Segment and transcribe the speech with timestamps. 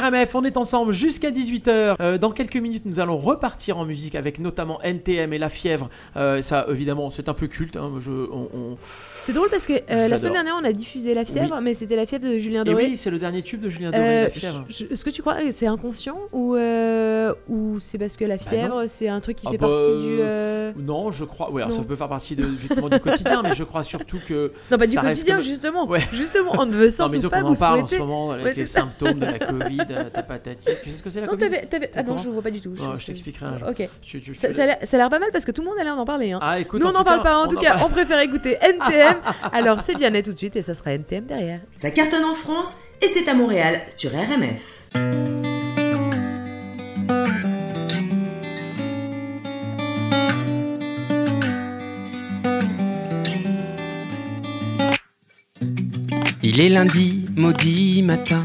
[0.00, 1.94] RMF, on est ensemble jusqu'à 18h.
[2.00, 5.88] Euh, dans quelques minutes, nous allons repartir en musique avec notamment NTM et La Fièvre.
[6.16, 7.76] Euh, ça, évidemment, c'est un peu culte.
[7.76, 8.76] hein, je, on- on-
[9.20, 11.96] C'est drôle parce que euh, la semaine dernière, on a diffusé La Fièvre, mais c'était
[11.96, 12.84] La Fièvre de Julien Et Doré.
[12.86, 14.64] oui, c'est le dernier tube de Julien Doré, La Fièvre.
[14.90, 16.56] Est-ce que tu crois que c'est inconscient ou,
[17.48, 20.82] ou c'est parce que la fièvre, c'est un truc qui Ah fait bah, partie du.
[20.82, 21.50] Non, je crois.
[21.52, 21.84] Oui, alors ça non.
[21.84, 24.52] peut faire partie de, du quotidien, mais je crois surtout que.
[24.70, 25.86] Non, pas du quotidien, comme- justement.
[25.88, 26.00] Ouais.
[26.12, 28.30] Justement, on ne veut Non, surtout mais disons pas vous en parle en ce moment
[28.32, 30.68] avec Ouais, les symptômes de la Covid, ta patati.
[30.82, 31.68] Tu sais ce que c'est la Non, t'avais.
[31.96, 32.74] Ah non, je vois pas du tout.
[32.78, 33.68] Non, je t'expliquerai un jour.
[33.68, 33.88] Ok.
[34.02, 35.62] Tu- tu- Ça, tu- ça a l'air- ça a l'air pas mal parce que tout
[35.62, 36.32] le monde a l'air d'en parler.
[36.32, 36.38] Hein.
[36.42, 37.38] Ah, écoute, Nous, on n'en parle pas.
[37.38, 39.16] En tout cas, on préfère écouter NTM.
[39.52, 41.60] Alors, c'est bien net tout de suite et ça sera NTM derrière.
[41.72, 44.84] Ça cartonne en France et c'est à Montréal sur RMF.
[56.42, 58.44] Il est lundi, maudit matin.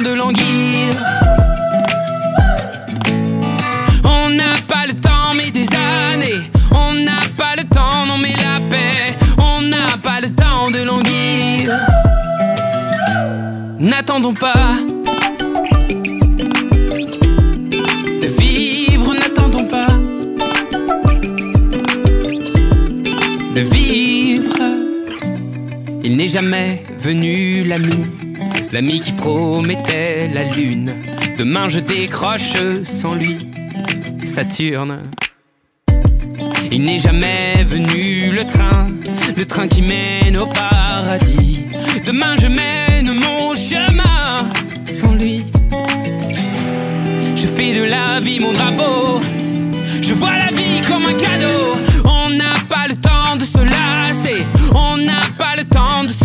[0.00, 0.94] de languir.
[4.04, 6.50] On n'a pas le temps, mais des années.
[6.72, 9.14] On n'a pas le temps, non, mais la paix.
[9.38, 11.78] On n'a pas le temps de languir.
[13.78, 14.78] N'attendons pas.
[18.22, 19.88] De vivre, n'attendons pas.
[23.54, 24.56] de vivre.
[26.02, 28.06] Il n'est jamais venu l'ami,
[28.72, 30.94] l'ami qui promettait la lune.
[31.38, 33.36] Demain je décroche sans lui,
[34.24, 35.10] Saturne.
[36.70, 38.86] Il n'est jamais venu le train,
[39.36, 41.64] le train qui mène au paradis.
[42.06, 44.48] Demain je mène mon chemin
[44.86, 45.44] sans lui.
[47.36, 49.20] Je fais de la vie mon drapeau.
[50.00, 51.76] Je vois la vie comme un cadeau.
[52.04, 54.42] On n'a pas le temps de se lasser.
[54.74, 56.21] On n'a pas le temps de se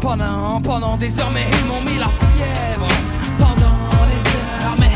[0.00, 2.88] pendant, pendant des heures, mais ils m'ont mis la fièvre.
[3.38, 4.92] Pendant des heures, mais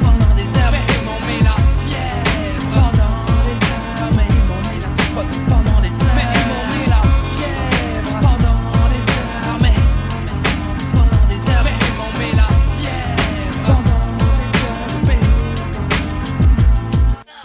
[0.00, 2.70] pendant des heures, mais ils m'ont mis la fièvre.
[2.72, 5.34] Pendant des heures, mais ils m'ont mis la fièvre.
[5.48, 7.02] Pendant des heures, mais ils m'ont mis la
[7.34, 8.14] fièvre.
[8.20, 9.76] Pendant des heures, mais
[10.92, 13.66] pendant des heures, mais ils m'ont mis la fièvre.
[13.66, 15.20] Pendant des heures, mais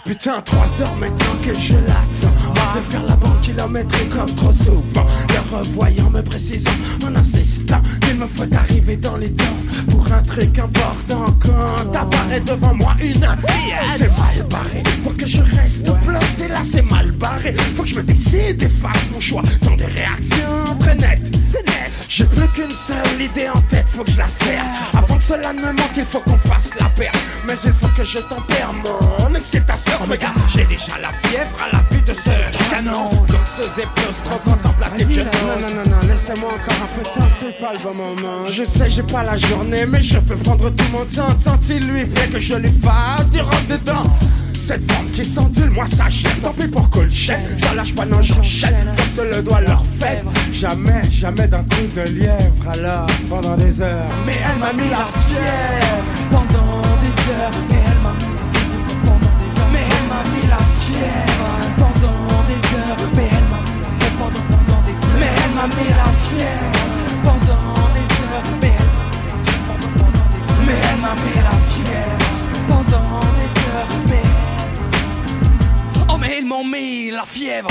[0.04, 2.33] Putain, trois heures maintenant que je l'attends
[2.74, 5.06] De faire la banque kilométrique comme trop souvent.
[5.28, 6.70] Le revoyant me précisant
[7.06, 9.44] en insistant Qu'il me faut arriver dans les temps
[9.88, 11.26] Pour un truc important.
[11.40, 14.82] Quand apparaît devant moi une C'est mal barré.
[15.04, 17.54] Pour que je reste bloqué là c'est mal barré.
[17.76, 21.66] Faut que je me décide et fasse mon choix Dans des réactions très nettes C'est
[21.66, 24.64] net J'ai plus qu'une seule idée en tête Faut que je la serre.
[24.92, 27.12] Avant que cela ne me manque il faut qu'on fasse la paire.
[27.46, 29.92] Mais il faut que je tempère mon excitation.
[30.08, 33.10] Mais gars, j'ai déjà la fièvre à la vue de ce canon.
[33.10, 35.30] Donc ce zéplos trop contemplatif Vas-y, que là.
[35.42, 38.48] non, non, non, non, laissez-moi encore un peu de temps, c'est pas le bon moment.
[38.48, 41.34] Je sais, j'ai pas la journée, mais je peux prendre tout mon temps.
[41.44, 44.10] Tant il lui plaît que je lui fasse du rentre dedans
[44.66, 48.22] cette forme qui s'endule, moi ça gêne Tant pis pour Colchette, j'en lâche pas, non
[48.22, 48.94] j'enchaîne.
[48.96, 52.68] Comme se le doit leur fête Jamais, jamais d'un coup de lièvre.
[52.72, 54.08] Alors, pendant des heures.
[54.24, 56.04] Mais elle m'a mis la fièvre.
[56.30, 58.96] Pendant des heures, mais elle m'a mis la fièvre.
[59.04, 61.50] Pendant des heures, mais elle m'a mis la fièvre.
[61.76, 64.08] Pendant des heures, mais elle m'a mis la fièvre.
[64.16, 66.72] Pendant, pendant des heures, mais elle m'a mis la fièvre.
[67.24, 69.68] Pendant des heures, mais elle m'a mis la fièvre.
[69.68, 72.22] Pendant, pendant des heures, mais elle m'a mis la fièvre.
[72.68, 74.43] Pendant des heures, mais
[76.38, 77.68] ils m'ont mis la fièvre.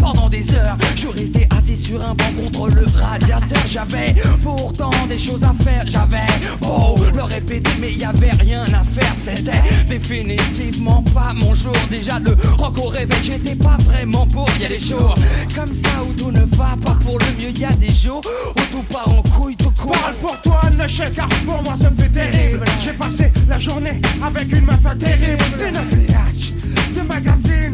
[0.00, 3.62] Pendant des heures Je resté assis sur un banc contre le radiateur.
[3.68, 5.84] J'avais pourtant des choses à faire.
[5.86, 6.26] J'avais
[6.60, 9.14] beau le répéter mais y avait rien à faire.
[9.14, 11.76] C'était définitivement pas mon jour.
[11.90, 14.48] Déjà le rock au réveil j'étais pas vraiment pour.
[14.60, 15.14] Y a des jours
[15.54, 17.50] comme ça où tout ne va pas pour le mieux.
[17.50, 18.22] Y a des jours
[18.56, 19.92] où tout part en couille tout court.
[19.92, 22.64] Parle pour toi, ne chèque, car pour moi ça fait terrible.
[22.82, 25.44] J'ai passé la journée avec une meuf terrible.
[25.58, 26.52] Une biatch
[26.94, 27.73] de magazine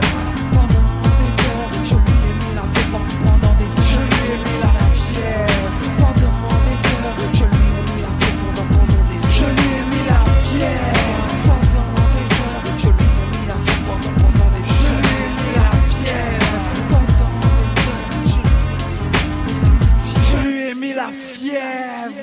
[21.51, 22.15] fièvre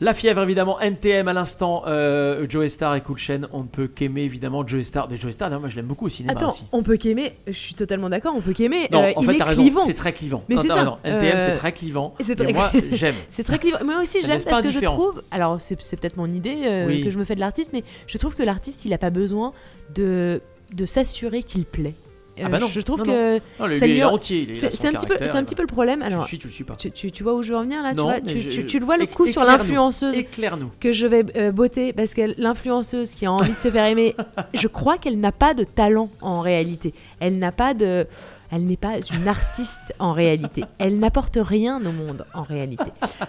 [0.00, 3.42] la fièvre évidemment, NTM à l'instant, euh, Joe Star et Cool Chain.
[3.52, 5.08] On ne peut qu'aimer, évidemment, Joe Star.
[5.08, 6.64] Mais Joe Star, moi, je l'aime beaucoup au cinéma Attends, aussi.
[6.72, 8.88] on peut qu'aimer, je suis totalement d'accord, on peut qu'aimer.
[8.90, 10.42] Non, euh, en il fait, t'as raison, c'est très clivant.
[10.48, 10.98] Mais c'est ça.
[11.04, 12.12] NTM, c'est Euh, très clivant.
[12.20, 13.14] c'est Et très- moi, j'aime.
[13.30, 13.78] C'est très clivant.
[13.84, 15.22] Moi aussi, j'aime parce que je trouve.
[15.30, 17.04] Alors, c'est peut-être mon idée euh, Oui.
[17.04, 19.52] que je me fais de l'artiste, mais je trouve que l'artiste, il n'a pas besoin
[19.94, 20.42] de,
[20.74, 21.94] de s'assurer qu'il plaît.
[22.42, 24.48] Ah bah non, je trouve non, que Non, ça il est entier.
[24.54, 26.00] c'est un petit peu, c'est un petit peu le problème.
[26.00, 26.74] Tu le Alors, suis, tu le suis pas.
[26.74, 28.66] tu, tu- tu vois où je veux en venir là tu, vois, tu, je- tu-
[28.66, 30.70] tu le vois le coup sur l'influenceuse Éclaire-nous.
[30.80, 34.14] que je vais euh, botter parce que l'influenceuse qui a envie de se faire aimer,
[34.54, 36.92] je crois qu'elle n'a pas de talent en réalité.
[37.20, 38.06] Elle n'a pas de,
[38.50, 40.64] elle n'est pas une artiste en réalité.
[40.78, 42.84] Elle n'apporte rien au monde en réalité.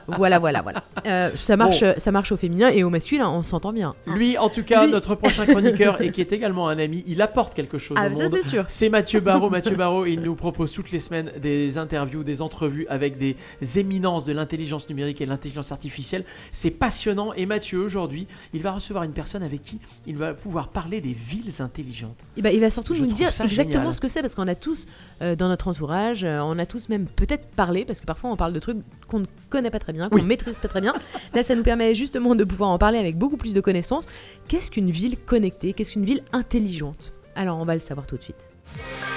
[0.07, 0.84] Voilà, voilà, voilà.
[1.05, 3.95] Euh, ça marche, ça marche au féminin et au masculin, on s'entend bien.
[4.05, 7.22] Lui, en tout cas, Lui- notre prochain chroniqueur et qui est également un ami, il
[7.22, 8.31] apporte quelque chose Ah, au ça monde.
[8.31, 8.65] c'est sûr.
[8.67, 9.50] C'est Mathieu Barraud.
[9.55, 13.36] Mathieu Barraud, il nous propose toutes les semaines des interviews, des entrevues avec des
[13.79, 16.24] éminences de l'intelligence numérique et de l'intelligence artificielle.
[16.51, 17.34] C'est passionnant.
[17.34, 21.13] Et Mathieu, aujourd'hui, il va recevoir une personne avec qui il va pouvoir parler des
[21.13, 22.17] villes intelligentes.
[22.38, 23.93] Eh ben, il va surtout Je nous dire exactement génial.
[23.93, 24.88] ce que c'est parce qu'on a tous
[25.22, 28.36] euh, dans notre entourage, euh, on a tous même peut-être parlé parce que parfois on
[28.36, 30.22] parle de trucs qu'on ne connaît pas très bien, qu'on Oui.
[30.24, 30.93] ne maîtrise pas très bien.
[31.34, 34.05] Là, ça nous permet justement de pouvoir en parler avec beaucoup plus de connaissances.
[34.48, 35.74] Qu'est-ce qu'une ville connectée?
[35.74, 37.13] Qu'est-ce qu'une ville intelligente?
[37.36, 38.48] Alors, on va le savoir tout de suite.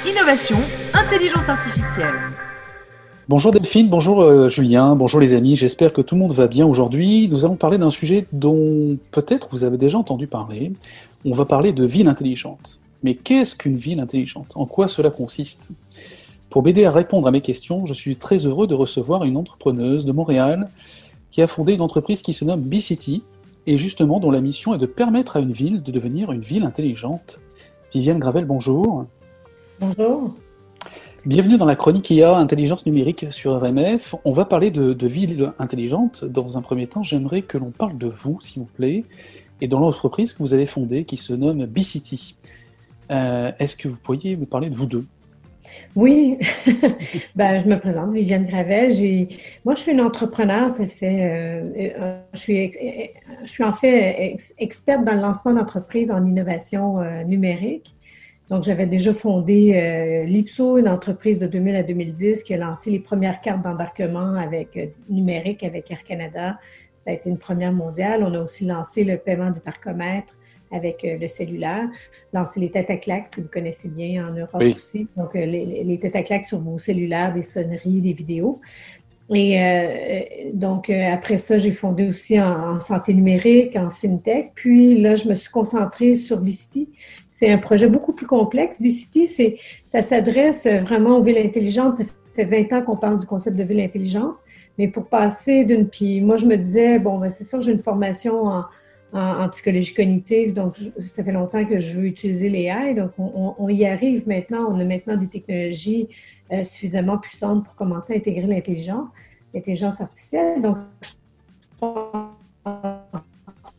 [0.08, 0.58] Innovation,
[0.94, 2.14] intelligence artificielle.
[3.28, 6.64] Bonjour Delphine, bonjour euh, Julien, bonjour les amis, j'espère que tout le monde va bien
[6.64, 7.28] aujourd'hui.
[7.28, 10.72] Nous allons parler d'un sujet dont peut-être vous avez déjà entendu parler.
[11.26, 12.78] On va parler de ville intelligente.
[13.02, 14.52] Mais qu'est-ce qu'une ville intelligente?
[14.54, 15.68] En quoi cela consiste?
[16.50, 20.06] Pour m'aider à répondre à mes questions, je suis très heureux de recevoir une entrepreneuse
[20.06, 20.70] de Montréal
[21.30, 23.22] qui a fondé une entreprise qui se nomme B-City
[23.66, 26.64] et justement dont la mission est de permettre à une ville de devenir une ville
[26.64, 27.38] intelligente.
[27.92, 29.04] Viviane Gravel, bonjour.
[29.78, 30.34] Bonjour.
[31.26, 34.14] Bienvenue dans la chronique IA Intelligence numérique sur RMF.
[34.24, 36.24] On va parler de, de ville intelligente.
[36.24, 39.04] Dans un premier temps, j'aimerais que l'on parle de vous, s'il vous plaît,
[39.60, 42.36] et de l'entreprise que vous avez fondée qui se nomme B-City.
[43.10, 45.04] Euh, Est-ce que vous pourriez me parler de vous deux?
[45.96, 46.38] Oui,
[47.36, 48.90] ben, je me présente, Viviane Gravel.
[49.64, 50.70] Moi, je suis une entrepreneur.
[50.70, 52.72] Ça fait, euh, euh, je, suis,
[53.42, 57.94] je suis en fait experte dans le lancement d'entreprises en innovation euh, numérique.
[58.50, 62.90] Donc, j'avais déjà fondé euh, l'IPSO, une entreprise de 2000 à 2010 qui a lancé
[62.90, 66.58] les premières cartes d'embarquement avec euh, numérique avec Air Canada.
[66.96, 68.24] Ça a été une première mondiale.
[68.24, 70.34] On a aussi lancé le paiement du parcomètre
[70.70, 71.88] avec euh, le cellulaire,
[72.32, 74.74] lancé les têtes à claques, si vous connaissez bien en Europe Oui.
[74.76, 75.06] aussi.
[75.16, 78.60] Donc, euh, les, les- les têtes à claques sur vos cellulaires, des sonneries, des vidéos.
[79.34, 80.20] Et euh,
[80.54, 84.52] donc, euh, après ça, j'ai fondé aussi en, en santé numérique, en FinTech.
[84.54, 86.88] Puis là, je me suis concentrée sur Vicity.
[87.30, 88.80] C'est un projet beaucoup plus complexe.
[88.80, 91.96] Vicity, c'est, ça s'adresse vraiment aux villes intelligentes.
[91.96, 94.36] Ça fait 20 ans qu'on parle du concept de ville intelligente.
[94.78, 95.88] Mais pour passer d'une...
[95.88, 98.64] Puis moi, je me disais, bon, ben, c'est sûr, j'ai une formation en,
[99.12, 102.94] en, psychologie cognitive, donc ça fait longtemps que je veux utiliser les AI.
[102.94, 104.66] Donc, on, on- on y arrive maintenant.
[104.70, 106.08] On a maintenant des technologies
[106.52, 109.08] euh, suffisamment puissantes pour commencer à intégrer l'intelligence,
[109.54, 110.60] l'intelligence artificielle.
[110.60, 111.08] Donc, je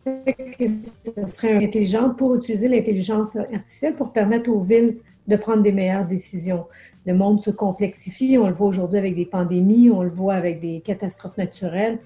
[0.06, 5.62] pensais que ce serait intelligent pour utiliser l'intelligence artificielle pour permettre aux villes de prendre
[5.62, 6.66] des meilleures décisions.
[7.06, 10.60] Le monde se complexifie, on le voit aujourd'hui avec des pandémies, on le voit avec
[10.60, 12.00] des catastrophes naturelles.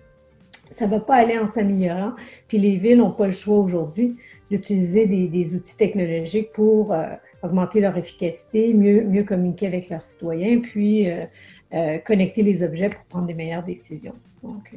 [0.71, 2.13] Ça ne va pas aller en s'améliorant.
[2.47, 4.15] Puis les villes n'ont pas le choix aujourd'hui
[4.49, 7.05] d'utiliser des, des outils technologiques pour euh,
[7.43, 11.25] augmenter leur efficacité, mieux, mieux communiquer avec leurs citoyens, puis euh,
[11.73, 14.15] euh, connecter les objets pour prendre des meilleures décisions.
[14.43, 14.73] Donc,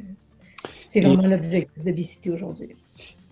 [0.85, 2.69] c'est vraiment l'objectif de Bicity aujourd'hui.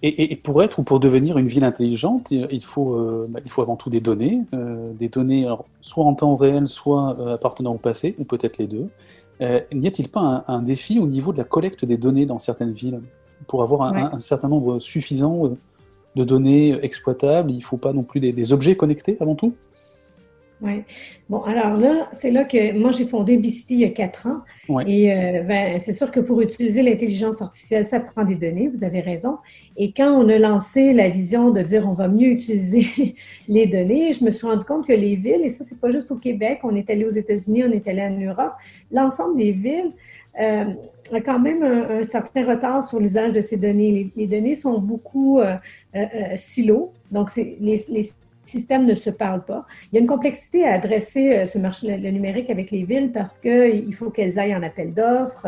[0.07, 3.63] Et, pour être ou pour devenir une ville intelligente, il faut, euh, bah, il faut
[3.63, 7.73] avant tout des données, euh, des données alors, soit en temps réel, soit euh, appartenant
[7.73, 8.87] au passé, ou peut-être les deux.
[9.41, 12.39] Euh, N'y a-t-il pas un, un défi au niveau de la collecte des données dans
[12.39, 13.01] certaines villes
[13.47, 14.01] Pour avoir un, Ouais.
[14.01, 15.51] un- un certain nombre suffisant
[16.15, 19.53] de données exploitables, il ne faut pas non plus des, des objets connectés avant tout?
[20.61, 20.83] Oui.
[21.29, 24.39] Bon, alors là, c'est là que moi, j'ai fondé Bicity il y a quatre ans.
[24.69, 24.83] Ouais.
[24.87, 28.83] Et euh, ben, c'est sûr que pour utiliser l'intelligence artificielle, ça prend des données, vous
[28.83, 29.37] avez raison.
[29.75, 33.15] Et quand on a lancé la vision de dire on va mieux utiliser
[33.49, 36.09] les données, je me suis rendu compte que les villes, et ça, c'est pas juste
[36.11, 38.53] au Québec, on est allé aux États-Unis, on est allé en Europe,
[38.91, 39.91] l'ensemble des villes
[40.39, 40.65] euh,
[41.11, 43.91] a quand même un, un certain retard sur l'usage de ces données.
[43.91, 45.55] Les, les données sont beaucoup euh,
[45.95, 46.01] euh,
[46.35, 48.09] silos, donc les, les
[48.49, 49.65] systèmes ne se parlent pas.
[49.91, 53.11] Il y a une complexité à adresser euh, ce marché le, numérique avec les villes
[53.11, 55.47] parce qu'il faut qu'elles aillent en appel d'offres.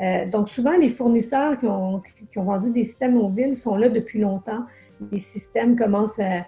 [0.00, 3.76] Euh, donc, souvent, les fournisseurs qui ont, qui ont vendu des systèmes aux villes sont
[3.76, 4.64] là depuis longtemps.
[5.12, 6.46] Les systèmes commencent à.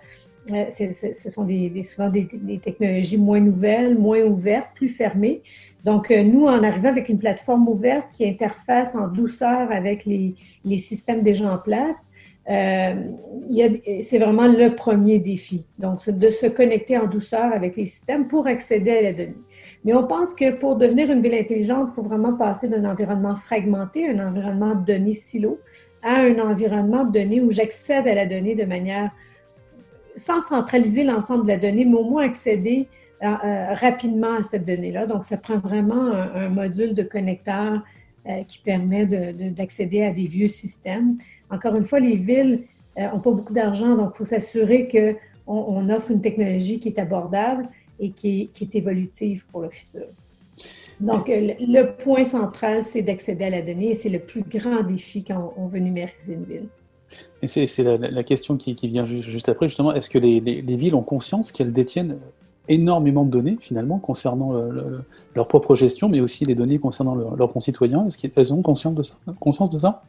[0.53, 2.27] euh, ce sont des, souvent des,
[2.63, 5.43] technologies moins nouvelles, moins ouvertes, plus fermées.
[5.85, 10.35] Donc, nous, en arrivant avec une plateforme ouverte qui interface en douceur avec les,
[10.65, 12.11] les systèmes déjà en place,
[12.49, 15.65] c'est vraiment le premier défi.
[15.79, 19.37] Donc, de se connecter en douceur avec les systèmes pour accéder à la donnée.
[19.85, 23.37] Mais on pense que pour devenir une ville intelligente, il faut vraiment passer d'un environnement
[23.37, 25.59] fragmenté, un environnement de données silo,
[26.03, 29.11] à un environnement de données où j'accède à la donnée de manière
[30.17, 32.89] sans centraliser l'ensemble de la donnée, mais au moins accéder
[33.23, 35.07] euh, euh, rapidement à cette donnée-là.
[35.07, 37.83] Donc, ça prend vraiment un module de connecteur
[38.29, 41.19] euh, qui permet de- de- d'accéder à des vieux systèmes.
[41.51, 42.63] Encore une fois, les villes
[42.99, 46.99] n'ont pas beaucoup d'argent, donc il faut s'assurer qu'on on offre une technologie qui est
[46.99, 47.69] abordable
[48.01, 50.07] et qui est, évolutive pour le futur.
[51.01, 54.83] Donc, euh, le, point central, c'est d'accéder à la donnée et c'est le plus grand
[54.83, 56.69] défi quand on, veut numériser une ville.
[57.43, 59.93] Et c'est la, question qui, vient ju- juste après, justement.
[59.93, 62.19] Est-ce que les villes ont conscience qu'elles détiennent
[62.69, 65.01] énormément de données, finalement, concernant le- le-
[65.35, 68.95] leur propre gestion, mais aussi les données concernant le- leurs concitoyens Est-ce qu'elles ont conscience
[68.95, 70.03] de ça, conscience de ça?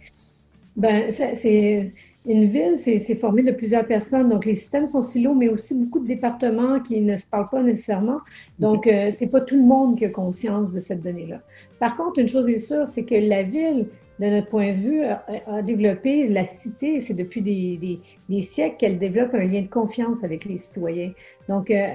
[0.75, 1.93] Ben, c'est
[2.27, 4.29] une ville, c'est c'est formé de plusieurs personnes.
[4.29, 7.63] Donc, les systèmes sont silos, mais aussi beaucoup de départements qui ne se parlent pas
[7.63, 8.19] nécessairement.
[8.59, 11.39] Donc, euh, c'est pas tout le monde qui a conscience de cette donnée-là.
[11.79, 13.87] Par contre, une chose est sûre, c'est que la ville,
[14.19, 16.99] de notre point de vue, a, développé la cité.
[16.99, 21.11] C'est depuis des, des- des siècles qu'elle développe un lien de confiance avec les citoyens.
[21.49, 21.87] Donc, euh,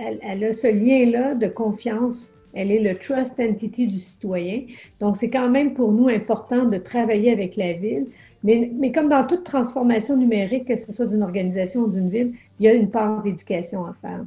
[0.00, 2.30] elle, elle a ce lien-là de confiance.
[2.54, 4.62] Elle est le trust entity du citoyen.
[5.00, 8.06] Donc, c'est quand même pour nous important de travailler avec la ville.
[8.42, 12.32] Mais, mais comme dans toute transformation numérique, que ce soit d'une organisation ou d'une ville,
[12.58, 14.24] il y a une part d'éducation à faire.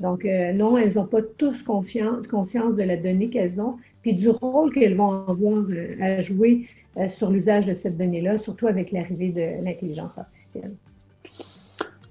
[0.00, 4.28] Donc, euh, non, elles n'ont pas tous conscience de la donnée qu'elles ont, puis du
[4.28, 6.66] rôle qu'elles vont avoir euh, à jouer
[7.08, 10.72] sur l'usage de cette donnée-là, surtout avec l'arrivée de l'intelligence artificielle.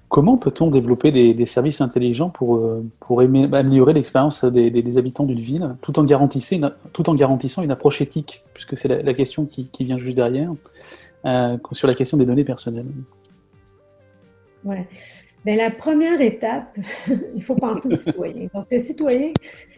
[0.08, 5.76] Comment peut-on développer des, services intelligents pour, euh, pour améliorer l'expérience des, habitants d'une ville
[5.82, 9.68] tout en, garantissant une, tout en garantissant une approche éthique, puisque c'est la, question qui,
[9.80, 10.50] vient juste derrière,
[11.26, 12.86] euh, sur la question des données personnelles?
[14.64, 14.88] Ouais.
[15.44, 16.74] Bien, la première étape,
[17.36, 18.48] il faut penser au citoyen.
[18.54, 19.32] Donc, le citoyen,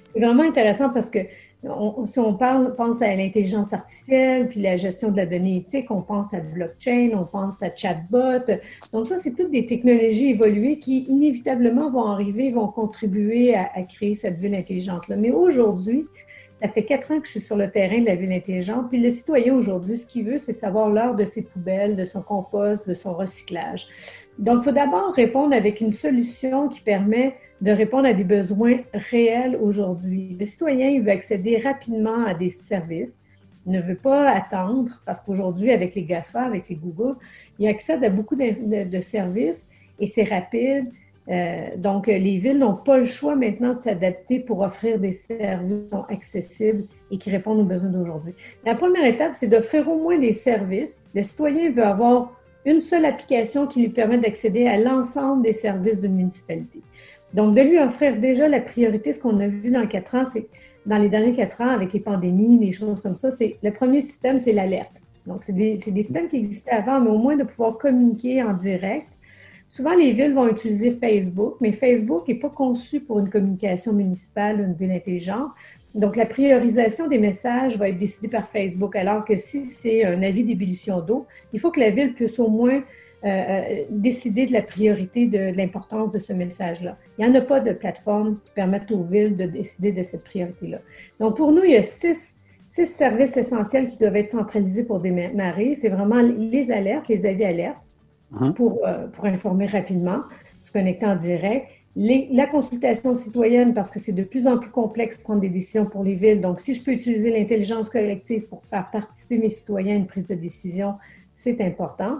[0.06, 1.18] c'est vraiment intéressant parce que
[2.06, 6.00] si on parle, pense à l'intelligence artificielle, puis la gestion de la donnée éthique, on
[6.00, 8.46] pense à blockchain, on pense à chatbot.
[8.92, 13.82] Donc ça, c'est toutes des technologies évoluées qui inévitablement vont arriver, vont contribuer à, à
[13.82, 15.16] créer cette ville intelligente-là.
[15.16, 16.06] Mais aujourd'hui,
[16.60, 18.88] ça fait quatre ans que je suis sur le terrain de la ville intelligente.
[18.90, 22.20] Puis le citoyen aujourd'hui, ce qu'il veut, c'est savoir l'heure de ses poubelles, de son
[22.20, 23.86] compost, de son recyclage.
[24.38, 28.78] Donc, il faut d'abord répondre avec une solution qui permet de répondre à des besoins
[28.94, 30.36] réels aujourd'hui.
[30.38, 33.20] Le citoyen, il veut accéder rapidement à des services.
[33.66, 37.16] Il ne veut pas attendre parce qu'aujourd'hui, avec les GAFA, avec les Google,
[37.58, 40.90] il accède à beaucoup de, services et c'est rapide
[41.28, 45.84] euh, donc, les villes n'ont pas le choix maintenant de s'adapter pour offrir des services
[46.08, 48.34] accessibles et qui répondent aux besoins d'aujourd'hui.
[48.64, 51.00] La première étape, c'est d'offrir au moins des services.
[51.14, 52.32] Le citoyen veut avoir
[52.64, 56.80] une seule application qui lui permet d'accéder à l'ensemble des services d'une municipalité.
[57.34, 60.46] Donc, de lui offrir déjà la priorité, ce qu'on a vu dans quatre ans, c'est
[60.86, 64.00] dans les derniers quatre ans avec les pandémies, les choses comme ça, c'est le premier
[64.00, 64.92] système, c'est l'alerte.
[65.26, 68.54] Donc, c'est des, des systèmes qui existaient avant, mais au moins de pouvoir communiquer en
[68.54, 69.08] direct
[69.70, 74.58] Souvent, les villes vont utiliser Facebook, mais Facebook n'est pas conçu pour une communication municipale,
[74.58, 75.52] une ville intelligente.
[75.94, 80.24] Donc, la priorisation des messages va être décidée par Facebook, alors que si c'est un
[80.24, 82.82] avis d'ébullition d'eau, il faut que la ville puisse au moins
[83.24, 86.96] euh, euh, décider de la priorité, de, l'importance de ce message-là.
[87.18, 90.24] Il n'y en a pas de plateforme qui permette aux villes de décider de cette
[90.24, 90.78] priorité-là.
[91.18, 92.36] Donc, pour nous, il y a six,
[92.66, 95.74] six services essentiels qui doivent être centralisés pour démarrer.
[95.74, 97.76] C'est vraiment les alertes, les avis alertes
[98.32, 98.52] Hein?
[98.52, 100.20] pour, euh, pour informer rapidement,
[100.62, 101.66] se connecter en direct.
[101.96, 105.86] la consultation citoyenne, parce que c'est de plus en plus complexe de prendre des décisions
[105.86, 106.40] pour les villes.
[106.40, 110.28] Donc, si je peux utiliser l'intelligence collective pour faire participer mes citoyens à une prise
[110.28, 110.94] de décision,
[111.32, 112.18] c'est important.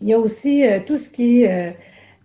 [0.00, 1.74] Il y a aussi euh, tout ce qui est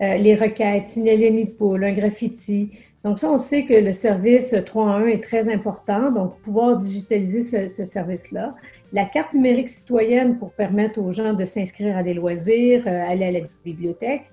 [0.01, 2.71] euh, les requêtes, signaler de poule, un graffiti.
[3.03, 6.11] Donc, ça, on sait que le service 3 1 est très important.
[6.11, 8.55] Donc, pouvoir digitaliser ce, ce service-là
[8.95, 13.25] la carte numérique citoyenne pour permettre aux gens de s'inscrire à des loisirs, euh, aller
[13.25, 14.23] à la bibliothèque.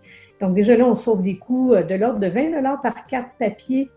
[0.40, 3.90] Donc déjà là, on sauve des coûts euh, de l'ordre de 20 par carte papier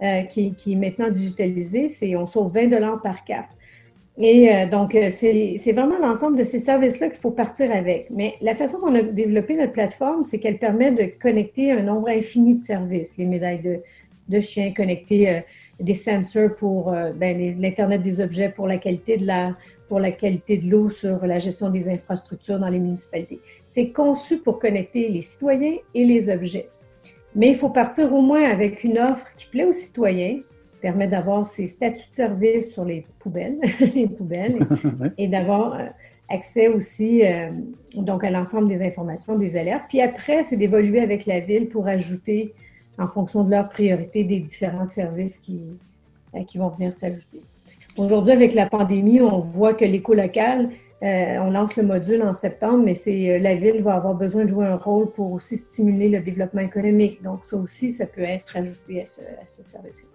[0.00, 1.88] euh, qui, est maintenant digitalisée.
[1.88, 3.50] C'est, on sauve 20 par carte.
[4.18, 8.08] Et donc, c'est, vraiment l'ensemble de ces services-là qu'il faut partir avec.
[8.10, 12.08] Mais la façon qu'on a développé notre plateforme, c'est qu'elle permet de connecter un nombre
[12.08, 13.16] infini de services.
[13.16, 13.80] Les médailles de,
[14.28, 15.42] de chiens, connecter
[15.80, 19.56] des sensors pour ben, l'Internet des objets, pour la qualité de l'air,
[19.88, 23.40] pour la qualité de l'eau, sur la gestion des infrastructures dans les municipalités.
[23.66, 26.68] C'est conçu pour connecter les citoyens et les objets.
[27.34, 30.38] Mais il faut partir au moins avec une offre qui plaît aux citoyens,
[30.82, 33.58] permet d'avoir ses statuts de service sur les poubelles,
[33.94, 34.58] les poubelles,
[35.18, 35.86] et, d'avoir euh,
[36.32, 37.50] accès aussi euh,
[37.94, 39.84] donc à l'ensemble des informations, des alertes.
[39.88, 42.54] Puis après, c'est d'évoluer avec la ville pour ajouter,
[42.98, 45.60] en fonction de leurs priorités, des différents services qui,
[46.34, 47.42] euh, qui vont venir s'ajouter.
[47.96, 50.70] Aujourd'hui, avec la pandémie, on voit que l'éco local,
[51.02, 54.48] euh, on lance le module en septembre, mais c'est la ville va avoir besoin de
[54.48, 57.22] jouer un rôle pour aussi stimuler le développement économique.
[57.22, 60.08] Donc, ça aussi, ça peut être ajouté à ce, service-là.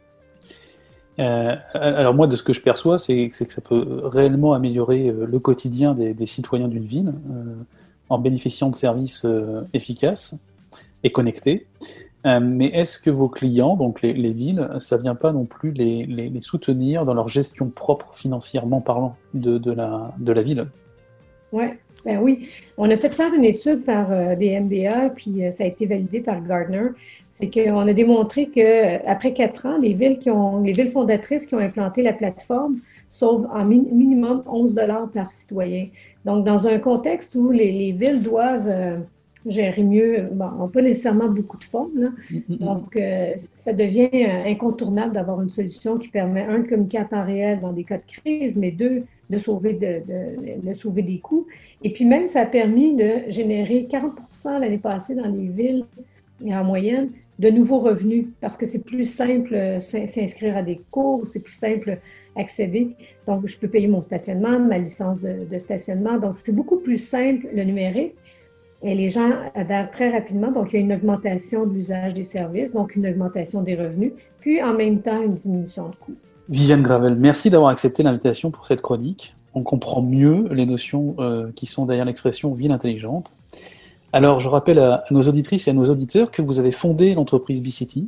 [1.20, 5.40] Euh, alors moi, de ce que je perçois, c'est que ça peut réellement améliorer le
[5.40, 7.14] quotidien des, citoyens d'une ville
[8.10, 9.26] en bénéficiant de services
[9.74, 10.36] efficaces
[11.04, 11.68] et connectés.
[12.26, 15.72] Euh, mais est-ce que vos clients, donc les, villes, ça ne vient pas non plus
[15.72, 20.68] les, soutenir dans leur gestion propre financièrement parlant de, la, de la ville?
[21.52, 22.50] Ouais, ben oui.
[22.78, 25.86] On a fait faire une étude par euh, des MBA, puis euh, ça a été
[25.86, 26.90] validé par Gardner.
[27.30, 31.56] C'est qu'on a démontré qu'après quatre ans, les villes, qui ont, les villes fondatrices qui
[31.56, 32.80] ont implanté la plateforme
[33.10, 35.88] sauvent en minimum 11 dollars par citoyen.
[36.26, 38.70] Donc, dans un contexte où les, villes doivent
[39.50, 41.90] gérer mieux, bon, pas nécessairement beaucoup de fonds.
[41.96, 42.10] Là.
[42.32, 42.58] Mm-hmm.
[42.60, 47.06] Donc, euh, ça devient euh, incontournable d'avoir une solution qui permet, un, de communiquer en
[47.06, 50.02] temps réel dans des cas de crise, mais deux, de sauver, de,
[50.64, 51.48] de, sauver des coûts.
[51.84, 54.14] Et puis même, ça a permis de générer 40
[54.60, 55.86] l'année passée dans les villes,
[56.46, 57.10] en moyenne,
[57.40, 61.54] de nouveaux revenus, parce que c'est plus simple euh, s'inscrire à des cours, c'est plus
[61.54, 62.00] simple
[62.36, 62.96] accéder.
[63.28, 66.18] Donc, je peux payer mon stationnement, ma licence de, de stationnement.
[66.18, 68.16] Donc, c'est beaucoup plus simple le numérique.
[68.84, 72.24] Et les gens adhèrent très rapidement, donc il y a une augmentation de l'usage des
[72.24, 76.16] services, donc une augmentation des revenus, puis en même temps une diminution de coûts.
[76.50, 79.36] Viviane Gravel, merci d'avoir accepté l'invitation pour cette chronique.
[79.54, 83.36] On comprend mieux les notions euh, qui sont derrière l'expression ville intelligente.
[84.14, 87.62] Alors, je rappelle à, nos auditrices et à nos auditeurs que vous avez fondé l'entreprise
[87.62, 88.08] B-City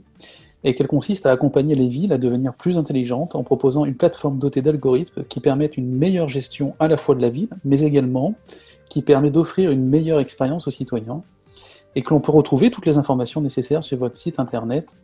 [0.64, 4.40] et qu'elle consiste à accompagner les villes à devenir plus intelligentes en proposant une plateforme
[4.40, 8.36] dotée d'algorithmes qui permettent une meilleure gestion à la fois de la ville, mais également
[8.90, 11.24] qui permet d'offrir une meilleure expérience aux citoyens
[11.96, 14.96] et que l'on peut retrouver toutes les informations nécessaires sur votre site internet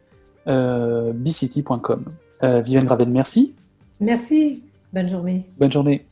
[0.47, 2.05] euh, bcity.com.
[2.43, 3.55] Euh, Viviane Gravel, merci.
[3.99, 4.63] Merci.
[4.91, 5.45] Bonne journée.
[5.57, 6.05] Bonne journée.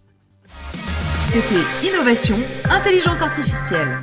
[1.31, 2.35] C'était Innovation,
[2.69, 3.99] Intelligence Artificielle.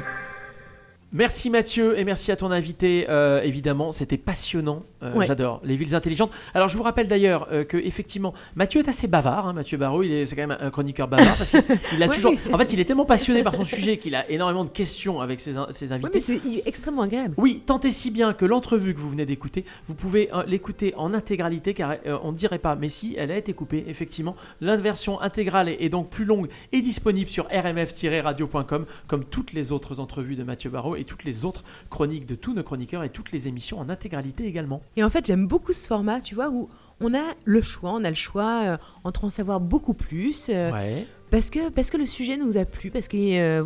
[1.12, 3.06] Merci Mathieu et merci à ton invité.
[3.08, 4.84] Euh, évidemment, c'était passionnant.
[5.02, 5.26] Euh, Ouais.
[5.26, 6.30] J'adore les villes intelligentes.
[6.54, 9.48] Alors, je vous rappelle d'ailleurs euh, que effectivement, Mathieu est assez bavard.
[9.48, 11.62] hein, Mathieu Barraud, il est c'est quand même un chroniqueur bavard parce qu'il
[11.94, 12.14] il a Ouais.
[12.14, 12.34] toujours.
[12.52, 15.40] En fait, il est tellement passionné par son sujet qu'il a énormément de questions avec
[15.40, 15.56] ses,
[15.92, 16.10] invités.
[16.14, 17.34] mais c'est extrêmement agréable.
[17.38, 20.94] Oui, tant et si bien que l'entrevue que vous venez d'écouter, vous pouvez euh, l'écouter
[20.96, 24.36] en intégralité car on ne dirait pas, mais si, elle a été coupée, effectivement.
[24.60, 29.72] La version intégrale est, est donc plus longue et disponible sur rmf-radio.com comme toutes les
[29.72, 33.08] autres entrevues de Mathieu Barraud et toutes les autres chroniques de tous nos chroniqueurs et
[33.10, 34.82] toutes les émissions en intégralité également.
[34.96, 36.68] Et en fait, j'aime beaucoup ce format, tu vois, où
[37.00, 40.70] on a le choix, on a le choix euh, entre en savoir beaucoup plus, euh,
[40.70, 41.06] Ouais.
[41.30, 43.64] parce, que, parce que le sujet nous a plu, parce qu'il euh,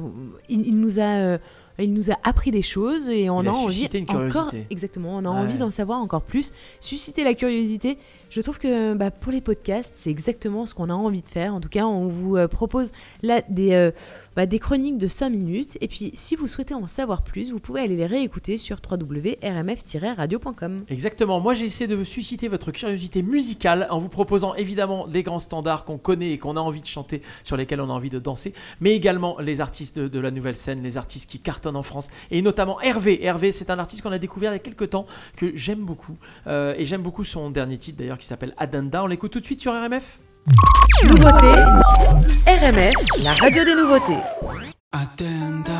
[0.48, 1.38] il, il nous a...
[1.80, 5.16] il nous a appris des choses et on Il a, a envie une encore exactement
[5.16, 5.38] on a Ouais.
[5.40, 7.98] envie d'en savoir encore plus susciter la curiosité
[8.30, 11.52] je trouve que bah, pour les podcasts c'est exactement ce qu'on a envie de faire
[11.52, 12.92] en tout cas on vous propose
[13.24, 13.90] là des euh,
[14.36, 17.60] bah, des chroniques de 5 minutes et puis si vous souhaitez en savoir plus vous
[17.60, 21.40] pouvez aller les réécouter sur www.rmf-radio.com Exactement.
[21.40, 25.84] Moi, j'ai essayé de susciter votre curiosité musicale en vous proposant évidemment les grands standards
[25.84, 28.54] qu'on connaît et qu'on a envie de chanter, sur lesquels on a envie de danser,
[28.80, 32.42] mais également les artistes de, la nouvelle scène, les artistes qui cartonnent en France, et
[32.42, 33.24] notamment Hervé.
[33.24, 36.16] Hervé, c'est un artiste qu'on a découvert il y a quelques temps, que j'aime beaucoup.
[36.46, 39.02] Euh, et j'aime beaucoup son dernier titre d'ailleurs qui s'appelle Adanda.
[39.02, 41.54] On l'écoute tout de suite sur RMF Nouveauté,
[42.46, 44.18] RMF, la radio des nouveautés.
[44.92, 45.72] Attenda,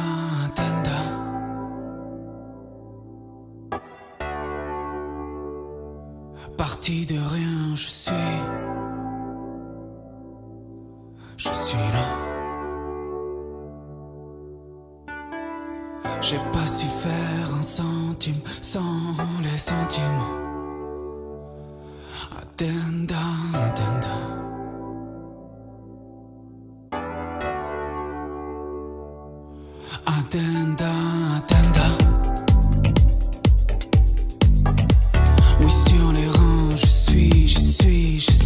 [0.47, 1.01] attenda.
[6.57, 8.13] Parti de rien, je suis.
[11.37, 12.07] Je suis là.
[16.23, 20.39] J'ai pas su faire un centime sans les sentiments.
[22.41, 23.17] Attenda,
[23.53, 24.44] attenda.
[30.07, 30.93] Attenda,
[31.37, 31.87] attenda.
[35.61, 38.45] Oui, sur les reins, je suis, je suis, je suis.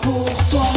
[0.00, 0.73] Pour toi,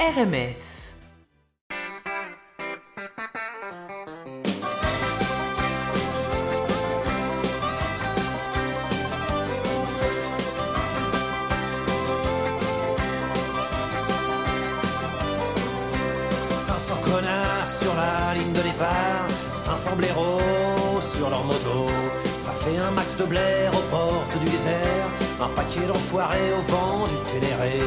[0.00, 0.56] RMF.
[17.04, 18.88] connards sur la ligne de départ,
[19.52, 21.86] 500 blaireaux sur leur moto,
[22.40, 25.08] ça fait un max de blaire aux portes du désert,
[25.40, 27.80] un paquet d'enfoirés au vent du Ténéré.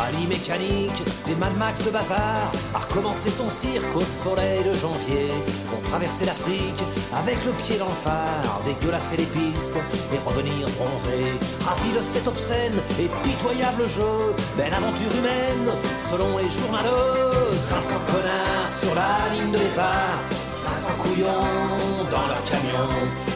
[0.00, 5.28] Rallye mécanique, des Mad Max de bazar, a recommencé son cirque au soleil de janvier.
[5.76, 6.82] On traversait l'Afrique
[7.14, 9.76] avec le pied dans le phare, dégueulasser les pistes
[10.14, 11.36] et revenir bronzé.
[11.66, 15.68] Ravi de cet obscène et pitoyable jeu, belle aventure humaine,
[16.10, 17.52] selon les journaleux.
[17.52, 20.16] 500 connards sur la ligne de départ,
[20.54, 22.88] 500 couillons dans leur camion.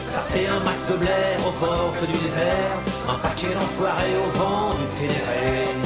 [0.09, 4.73] Ça fait un max de blaire aux portes du désert, un paquet d'enfoirés au vent
[4.73, 5.84] du Ténéré.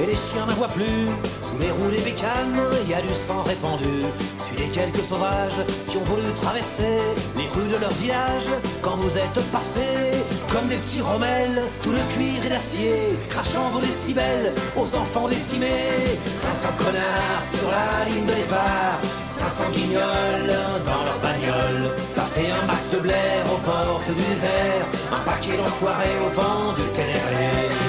[0.00, 1.08] Et les chiens n'en voient plus.
[1.42, 4.04] Sous les roues des bécanes, il y a du sang répandu.
[4.38, 6.98] Suis les quelques sauvages qui ont voulu traverser
[7.36, 8.50] les rues de leur village
[8.82, 10.10] quand vous êtes passés
[10.52, 12.94] comme des petits rommels, tout le cuir et l'acier,
[13.28, 16.18] crachant vos décibels aux enfants décimés.
[16.30, 21.90] 500 connards sur la ligne de départ, 500 guignols dans leur bagnole.
[22.14, 26.72] Ça fait un max de blaire aux portes du désert, un paquet d'enfoirés au vent
[26.72, 27.83] du Ténéré.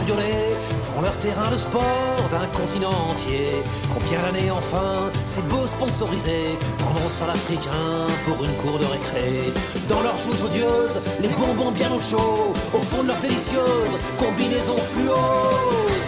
[0.00, 3.62] Bariolés font leur terrain de sport d'un continent entier.
[3.92, 9.52] Combien d'années enfin ces beaux sponsorisés prendront ça l'africain pour une cour de récré.
[9.88, 14.76] Dans leurs joutes odieuses, les bonbons bien au chaud Au fond de leur délicieuse combinaison
[14.76, 15.99] fluo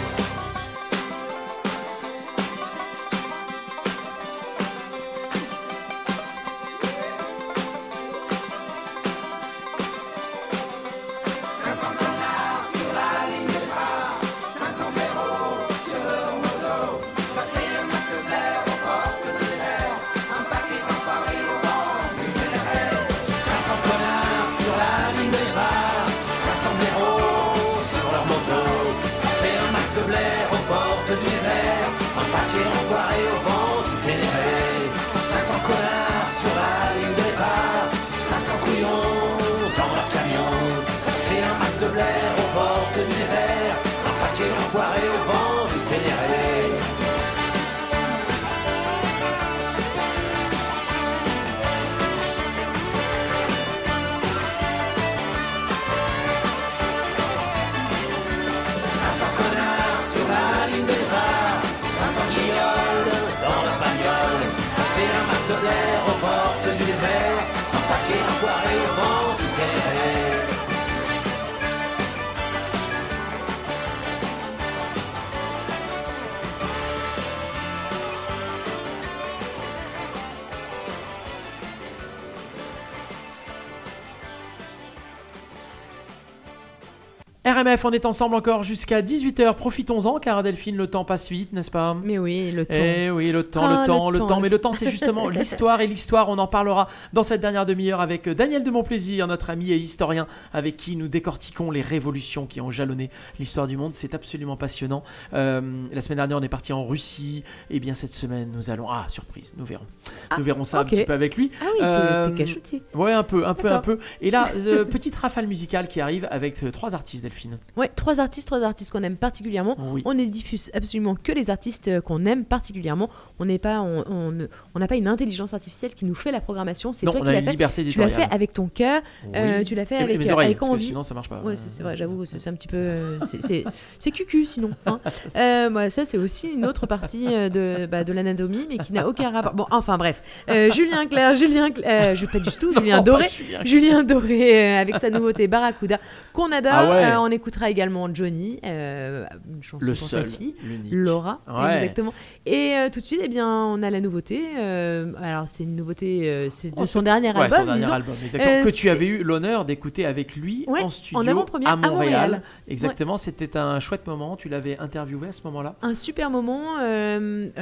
[87.52, 89.54] RMF, on est ensemble encore jusqu'à 18h.
[89.54, 91.96] Profitons-en car Delphine, le temps passe vite, n'est-ce pas?
[92.04, 92.74] Mais oui, le temps.
[92.76, 94.40] Eh oui, le temps, Ah, le temps, le le temps.
[94.40, 96.28] Mais le temps, c'est justement l'histoire et l'histoire.
[96.28, 100.26] On en parlera dans cette dernière demi-heure avec Daniel de Montplaisir, notre ami et historien,
[100.52, 103.94] avec qui nous décortiquons les révolutions qui ont jalonné l'histoire du monde.
[103.94, 105.02] C'est absolument passionnant.
[105.34, 105.60] Euh,
[105.92, 107.42] la semaine dernière, on est parti en Russie.
[107.70, 108.86] Et bien cette semaine, nous allons.
[108.90, 109.86] Ah, surprise, nous verrons.
[110.30, 111.50] Ah, nous verrons ça un petit peu avec lui.
[111.60, 112.82] Ah oui, t'es- Euh, t'es cachotier.
[112.94, 113.98] Ouais, un peu, un peu, un peu.
[114.20, 117.41] Et là, euh, petite rafale musicale qui arrive avec euh, trois artistes, Delphine.
[117.76, 119.76] Ouais, trois artistes, trois artistes qu'on aime particulièrement.
[119.78, 120.02] Oui.
[120.04, 123.08] On ne diffuse absolument que les artistes euh, qu'on aime particulièrement.
[123.38, 126.32] On n'est pas, on, on ne- on n'a pas une intelligence artificielle qui nous fait
[126.32, 126.92] la programmation.
[126.92, 127.50] C'est toi on qui l'as fait.
[127.50, 129.02] liberté Tu l'as fait avec ton cœur.
[129.34, 130.86] euh, tu l'as fait Et avec, mes euh, oreilles, avec envie.
[130.86, 131.40] sinon ça marche pas.
[131.42, 133.18] Ouais, c'est vrai, j'avoue, c'est un petit peu.
[133.40, 134.70] c'est- cucu sinon.
[134.86, 135.00] hein.
[135.36, 139.30] Euh, ça, c'est aussi une autre partie de, bah, de l'anatomie, mais qui n'a aucun
[139.32, 139.54] rapport.
[139.54, 140.20] Bon, enfin bref.
[140.50, 141.68] Euh, Julien Clerc, Julien.
[141.70, 143.26] Cl- euh, je pas du tout, Julien Doré.
[143.64, 144.02] Julien.
[144.04, 145.98] Doré avec sa nouveauté Barracuda
[146.32, 146.72] qu'on adore.
[146.74, 147.16] Ah ouais.
[147.18, 150.54] On écoutera également Johnny, euh, une chanson Le pour seul, sa fille.
[150.90, 151.74] Laura, Ouais.
[151.76, 152.12] exactement.
[152.46, 154.40] Et euh, tout de suite, eh bien, on a la nouveauté.
[154.58, 157.92] euh, alors, c'est une nouveauté, c'est de Oh, son dernier Ouais, album, son dernier disons.
[157.92, 158.64] album, exactement.
[158.64, 162.42] Que tu avais eu l'honneur d'écouter avec lui Ouais, en studio à à Montréal.
[162.68, 164.36] Exactement, c'était un chouette moment.
[164.36, 165.74] Tu l'avais interviewé à ce moment-là?
[165.82, 166.76] un super moment.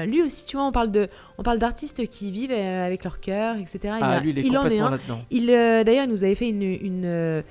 [0.04, 3.56] lui aussi, tu vois, on parle de, on parle d'artistes qui vivent avec leur cœur,
[3.56, 3.78] etc.
[3.85, 4.98] Il, Ah, a- lui, il est il en est un.
[5.30, 6.62] Il, d'ailleurs, il nous avait fait une.
[6.62, 7.42] une,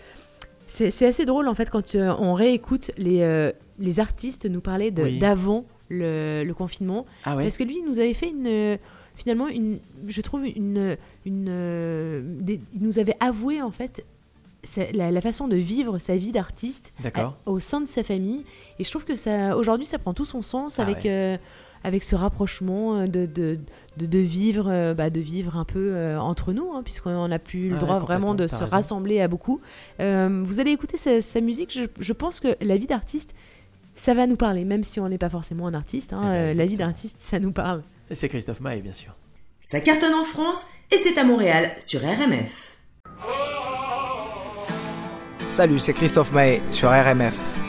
[0.69, 4.93] c'est, assez drôle en fait quand euh, on réécoute les, euh, les artistes nous parler
[4.97, 5.19] Oui.
[5.19, 7.05] d'avant le, le confinement.
[7.25, 7.43] Ah ouais.
[7.43, 8.77] Parce que lui, il nous avait fait une.
[9.15, 10.95] Finalement, une, je trouve une.
[11.25, 14.05] une euh, des- il nous avait avoué en fait
[14.93, 16.93] la, la façon de vivre sa vie d'artiste
[17.45, 18.45] au sein de sa famille.
[18.77, 21.39] Et je trouve que ça, aujourd'hui, ça prend tout son sens Ah avec, ouais.
[21.83, 23.59] Avec ce rapprochement euh, de, de,
[23.97, 27.39] de, de vivre, euh, bah, de vivre un peu euh, entre nous, hein, puisqu'on n'a
[27.39, 28.67] plus le Ouais, droit vraiment de se raison.
[28.75, 29.61] rassembler à beaucoup.
[29.99, 33.33] Euh, vous allez écouter sa, sa musique, je, je pense que la vie d'artiste,
[33.95, 36.13] ça va nous parler, même si on n'est pas forcément un artiste.
[36.13, 37.81] hein, Eh ben, la vie d'artiste, ça nous parle.
[38.09, 39.13] Et c'est Christophe Maé, bien sûr.
[39.61, 42.77] Ça cartonne en France et c'est à Montréal sur RMF.
[45.45, 47.68] Salut, c'est Christophe Maé sur RMF.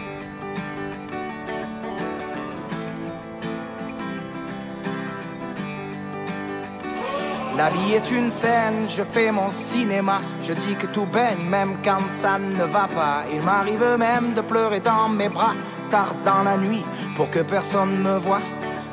[7.61, 10.23] La vie est une scène, je fais mon cinéma.
[10.41, 13.25] Je dis que tout baigne, même quand ça ne va pas.
[13.31, 15.53] Il m'arrive même de pleurer dans mes bras,
[15.91, 16.83] tard dans la nuit,
[17.17, 18.41] pour que personne me voie.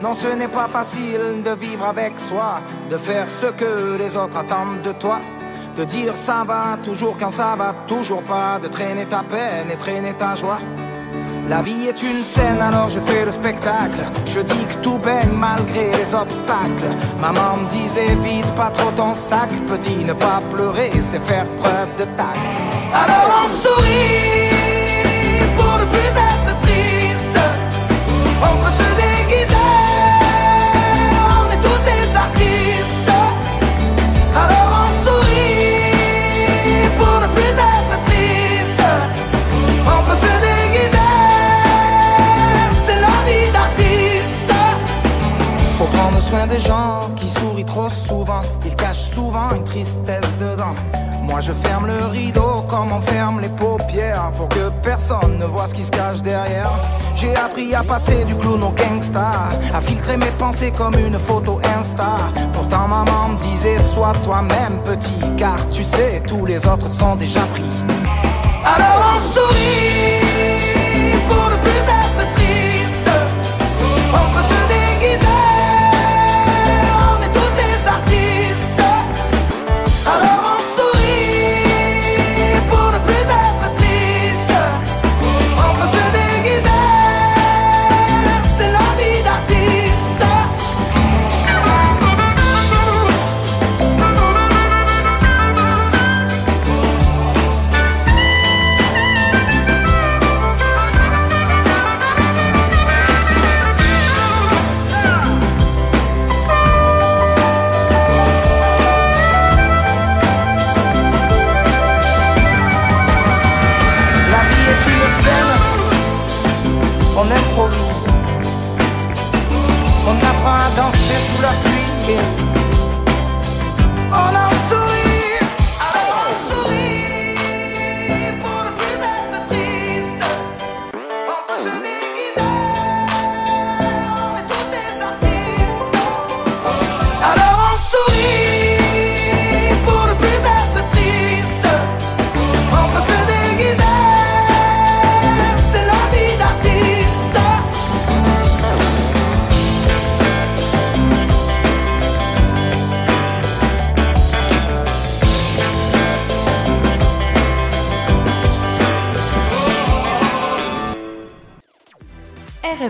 [0.01, 4.37] Non, ce n'est pas facile de vivre avec soi, de faire ce que les autres
[4.37, 5.19] attendent de toi.
[5.77, 9.77] De dire ça va toujours quand ça va toujours pas, de traîner ta peine et
[9.77, 10.59] traîner ta joie.
[11.49, 14.01] La vie est une scène, alors je fais le spectacle.
[14.25, 16.89] Je dis que tout baigne malgré les obstacles.
[17.21, 21.95] Maman me disait vide pas trop ton sac, petit, ne pas pleurer, c'est faire preuve
[21.97, 22.41] de tact.
[22.93, 24.46] Alors on sourit
[46.37, 48.41] soin des gens qui sourient trop souvent.
[48.65, 50.75] Ils cachent souvent une tristesse dedans.
[51.23, 55.67] Moi je ferme le rideau comme on ferme les paupières pour que personne ne voit
[55.67, 56.71] ce qui se cache derrière.
[57.15, 59.31] J'ai appris à passer du clown au gangsta,
[59.73, 62.17] à filtrer mes pensées comme une photo Insta.
[62.53, 67.41] Pourtant maman me disait sois toi-même petit, car tu sais tous les autres sont déjà
[67.53, 67.71] pris.
[68.63, 70.36] Alors on sourit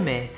[0.07, 0.36] RMF.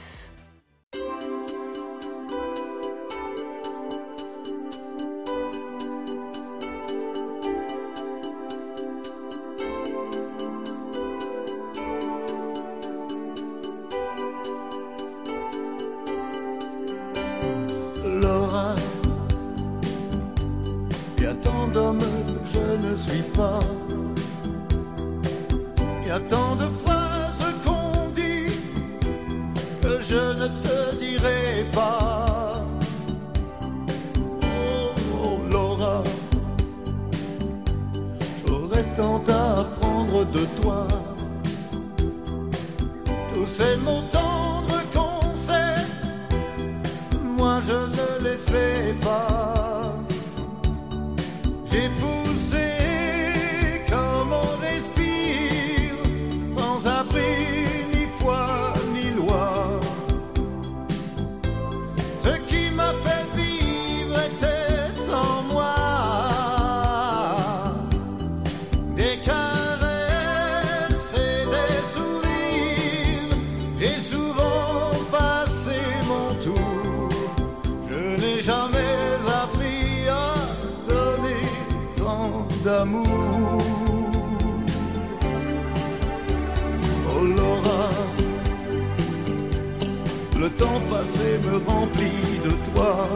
[90.40, 93.10] Le temps passé me remplit de toi.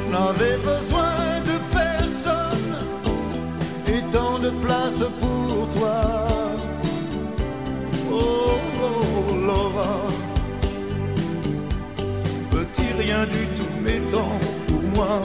[0.00, 2.72] Je n'avais besoin de personne
[3.86, 6.00] et tant de place pour toi.
[8.10, 10.00] Oh, oh, Laura,
[12.50, 15.20] petit rien du tout m'étant pour moi.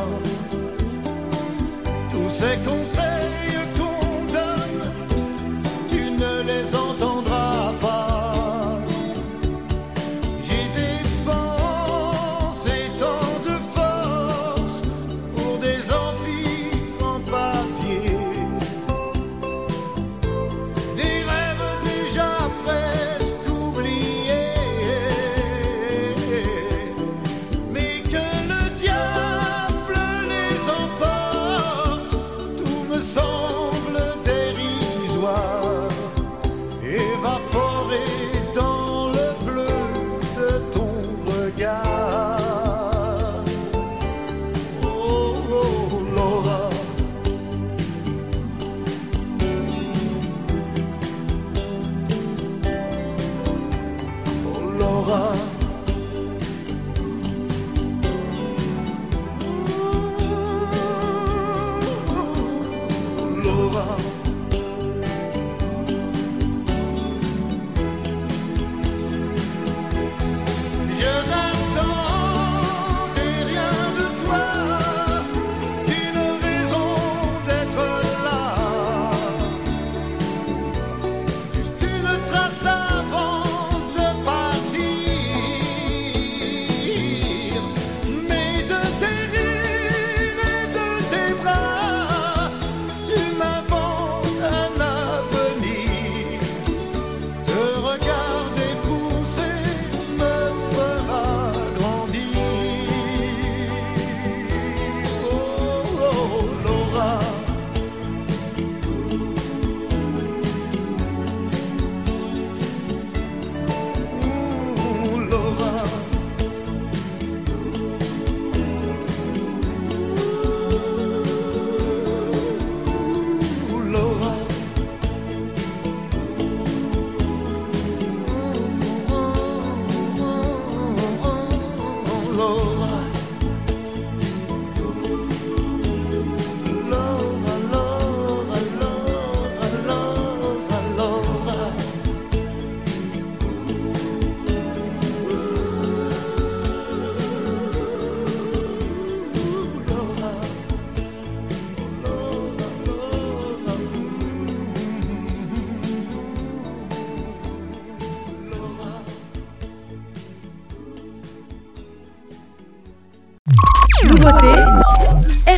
[2.12, 3.42] Tous ces conseils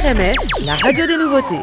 [0.05, 1.55] La radio des nouveautés.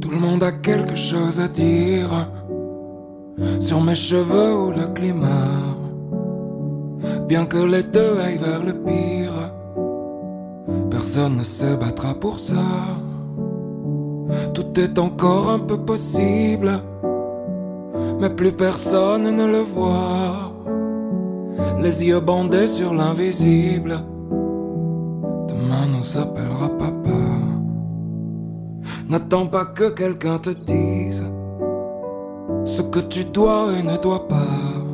[0.00, 2.28] Tout le monde a quelque chose à dire
[3.58, 5.74] sur mes cheveux ou le climat.
[7.26, 9.52] Bien que les deux aillent vers le pire,
[10.92, 12.62] personne ne se battra pour ça.
[14.54, 16.80] Tout est encore un peu possible,
[18.20, 20.52] mais plus personne ne le voit.
[21.80, 24.00] Les yeux bandés sur l'invisible,
[25.48, 27.10] demain nous appellera papa.
[29.08, 31.22] N'attends pas que quelqu'un te dise
[32.64, 34.84] ce que tu dois et ne dois pas.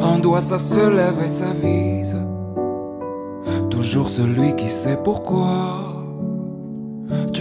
[0.00, 2.16] Un doigt ça se lève et s'avise.
[3.70, 5.87] Toujours celui qui sait pourquoi.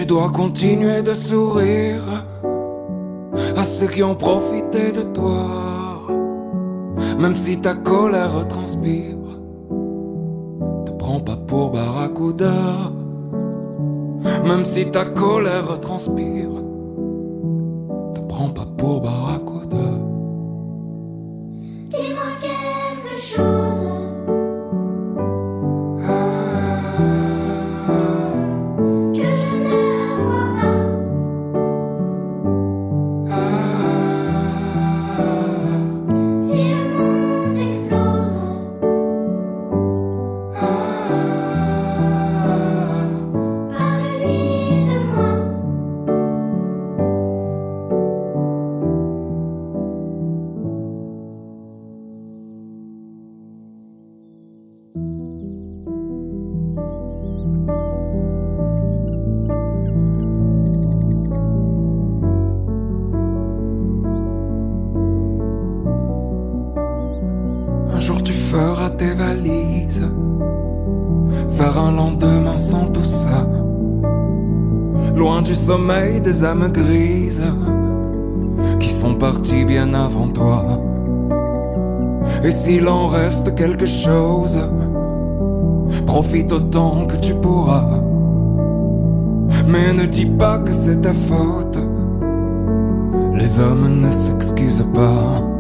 [0.07, 2.23] Tu dois continuer de sourire
[3.57, 6.07] à ceux qui ont profité de toi.
[7.19, 9.17] Même si ta colère transpire,
[10.85, 12.89] te prends pas pour Barracuda.
[14.45, 16.51] Même si ta colère transpire,
[18.15, 20.06] te prends pas pour Barracuda.
[68.89, 70.09] Tes valises
[71.49, 73.47] vers un lendemain sans tout ça.
[75.15, 77.43] Loin du sommeil des âmes grises
[78.79, 80.63] qui sont parties bien avant toi.
[82.43, 84.59] Et s'il en reste quelque chose,
[86.05, 87.89] profite autant que tu pourras.
[89.67, 91.79] Mais ne dis pas que c'est ta faute.
[93.33, 95.56] Les hommes ne s'excusent pas.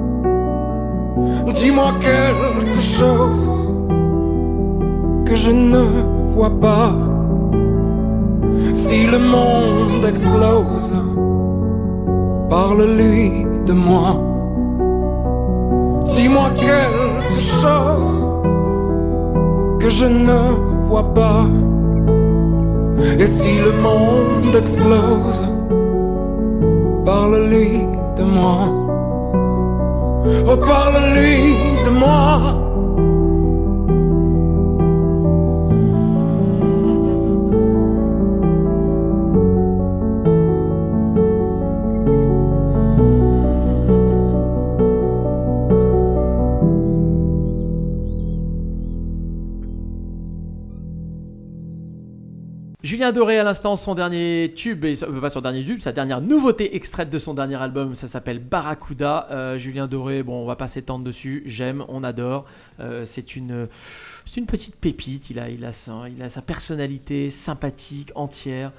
[1.55, 3.49] Dis-moi quelque chose
[5.25, 5.85] que je ne
[6.33, 6.93] vois pas.
[8.73, 10.93] Si le monde explose,
[12.49, 14.21] parle-lui de moi.
[16.13, 18.21] Dis-moi quelque chose
[19.79, 21.45] que je ne vois pas.
[23.19, 25.41] Et si le monde explose,
[27.05, 27.83] parle-lui
[28.17, 28.76] de moi.
[30.47, 31.55] Oh, parle-lui
[31.85, 32.56] de moi.
[53.07, 56.19] Julien Doré à l'instant, son dernier tube, et euh, pas son dernier tube, sa dernière
[56.19, 59.29] nouveauté extraite de son dernier album, ça s'appelle Barracuda.
[59.31, 62.43] Euh, Julien Doré, bon, on va pas s'étendre dessus, j'aime, on adore.
[62.81, 63.69] Euh, c'est une,
[64.45, 68.73] petite pépite, il a, il a sa personnalité sympathique, entière.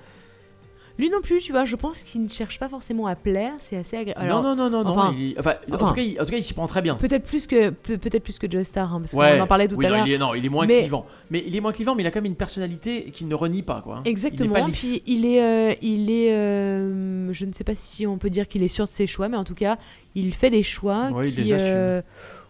[0.99, 3.77] Lui non plus, tu vois, je pense qu'il ne cherche pas forcément à plaire, c'est
[3.77, 4.29] assez agréable.
[4.29, 6.37] non, non, non, non, enfin, non, il- enfin, en, tout cas, il, en tout cas,
[6.39, 6.97] il s'y prend très bien.
[6.97, 9.69] Peut-être plus que peut- peut-être plus que Joe Star, hein, parce Ouais, qu'on en parlait
[9.69, 10.19] tout oui, à l'heure.
[10.19, 11.07] non, il est moins Mais- clivant.
[11.31, 13.63] Mais il est moins clivant, mais il a quand même une personnalité qui ne renie
[13.63, 13.99] pas, quoi.
[13.99, 14.03] hein.
[14.05, 14.53] Il est Exactement.
[14.55, 14.81] pas lisse.
[14.81, 18.49] Puis il est, euh, il est, euh, je ne sais pas si on peut dire
[18.49, 19.79] qu'il est sûr de ses choix, mais en tout cas,
[20.15, 22.03] il fait des choix Ouais, qui, euh,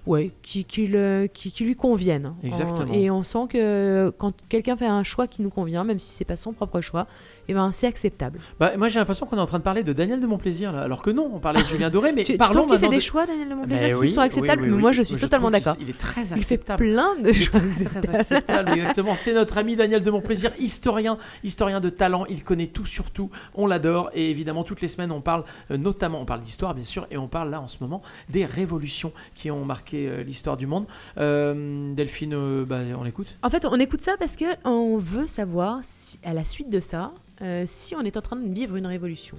[0.06, 2.34] ouais, qui, qui, le- qui, qui lui conviennent.
[2.42, 2.90] Exactement.
[2.90, 6.12] En- et on sent que quand quelqu'un fait un choix qui nous convient, même si
[6.14, 7.06] c'est pas son propre choix,
[7.48, 8.38] et ben c'est acceptable.
[8.60, 10.82] Bah, moi, j'ai l'impression qu'on est en train de parler de Daniel de Montplaisir, là,
[10.82, 12.88] alors que non, on parlait de Julien Doré, mais tu, tu parlons trouves qu'il fait
[12.88, 15.02] des de- choix, Daniel de Montplaisir, qui oui, sont acceptables, oui, oui, mais moi je
[15.02, 15.76] suis totalement d'accord.
[15.80, 16.84] Il est très Il fait acceptable.
[16.84, 18.16] plein de choses très, très acceptables.
[18.16, 19.14] acceptable, exactement.
[19.14, 22.26] C'est notre ami Daniel de Montplaisir, historien, historien de talent.
[22.28, 23.30] Il connaît tout sur tout.
[23.54, 24.10] On l'adore.
[24.14, 27.16] Et évidemment, toutes les semaines, on parle euh, notamment, on parle d'histoire, bien sûr, et
[27.16, 30.86] on parle là en ce moment des révolutions qui ont marqué euh, l'histoire du monde.
[31.18, 33.36] Euh, Delphine, bah, on l'écoute.
[33.42, 36.80] En fait, on écoute ça parce que on veut savoir, si, à la suite de
[36.80, 37.12] ça,
[37.42, 39.38] euh, si on est en train de vivre une révolution.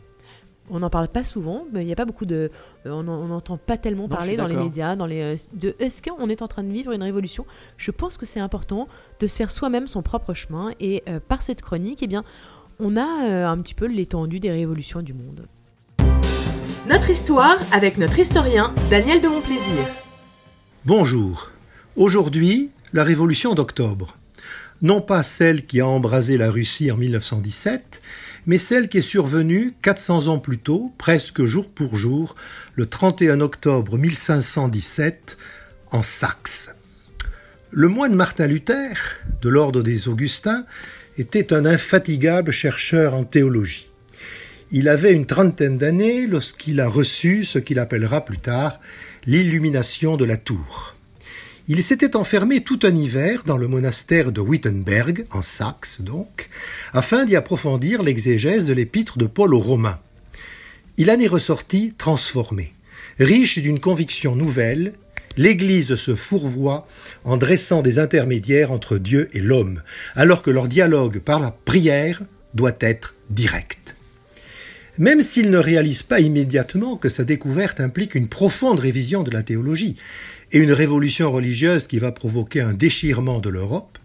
[0.71, 2.51] On n'en parle pas souvent, mais il n'y a pas beaucoup de.
[2.85, 5.21] euh, on en- on n'entend pas tellement Non, parler dans les médias, dans les.
[5.21, 7.45] euh, de est-ce qu'on est en train de vivre une révolution?
[7.77, 8.87] Je pense que c'est important
[9.19, 12.23] de se faire soi-même son propre chemin et euh, par cette chronique, eh bien,
[12.79, 15.47] on a euh, un petit peu l'étendue des révolutions du monde.
[16.87, 19.85] Notre histoire avec notre historien Daniel de Montplaisir.
[20.85, 21.49] Bonjour.
[21.95, 24.17] Aujourd'hui, la révolution d'octobre.
[24.81, 28.01] Non pas celle qui a embrasé la Russie en 1917,
[28.45, 32.35] mais celle qui est survenue 400 ans plus tôt, presque jour pour jour,
[32.75, 35.37] le 31 octobre 1517,
[35.91, 36.73] en Saxe.
[37.71, 40.65] Le moine Martin Luther, de l'ordre des Augustins,
[41.17, 43.91] était un infatigable chercheur en théologie.
[44.71, 48.79] Il avait une trentaine d'années lorsqu'il a reçu ce qu'il appellera plus tard
[49.25, 50.95] l'illumination de la tour.
[51.71, 56.49] Il s'était enfermé tout un hiver dans le monastère de Wittenberg, en Saxe donc,
[56.93, 59.99] afin d'y approfondir l'exégèse de l'épître de Paul aux Romains.
[60.97, 62.73] Il en est ressorti transformé.
[63.19, 64.93] Riche d'une conviction nouvelle,
[65.37, 66.87] l'Église se fourvoie
[67.23, 69.83] en dressant des intermédiaires entre Dieu et l'homme,
[70.15, 72.23] alors que leur dialogue par la prière
[72.55, 73.89] doit être direct.
[74.97, 79.43] Même s'il ne réalise pas immédiatement que sa découverte implique une profonde révision de la
[79.43, 79.95] théologie
[80.51, 83.97] et une révolution religieuse qui va provoquer un déchirement de l'Europe,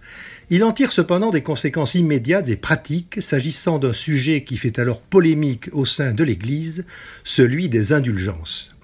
[0.51, 5.01] il en tire cependant des conséquences immédiates et pratiques s'agissant d'un sujet qui fait alors
[5.01, 6.85] polémique au sein de l'Église,
[7.25, 8.75] celui des indulgences.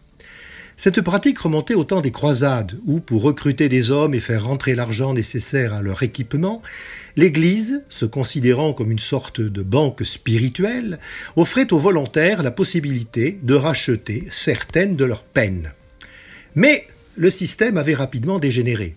[0.78, 4.74] Cette pratique remontait au temps des croisades, où, pour recruter des hommes et faire rentrer
[4.74, 6.62] l'argent nécessaire à leur équipement,
[7.16, 10.98] l'Église, se considérant comme une sorte de banque spirituelle,
[11.36, 15.74] offrait aux volontaires la possibilité de racheter certaines de leurs peines.
[16.54, 16.86] Mais
[17.16, 18.96] le système avait rapidement dégénéré.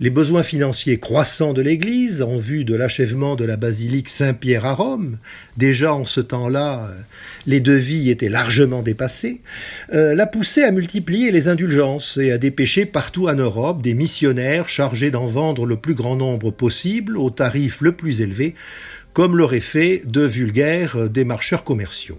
[0.00, 4.74] Les besoins financiers croissants de l'Église, en vue de l'achèvement de la basilique Saint-Pierre à
[4.74, 5.18] Rome,
[5.56, 7.00] déjà en ce temps-là, euh,
[7.46, 9.42] les devis étaient largement dépassés,
[9.92, 14.68] euh, l'a poussé à multiplier les indulgences et à dépêcher partout en Europe des missionnaires
[14.68, 18.54] chargés d'en vendre le plus grand nombre possible au tarif le plus élevé,
[19.12, 22.18] comme l'auraient fait de vulgaires euh, démarcheurs commerciaux.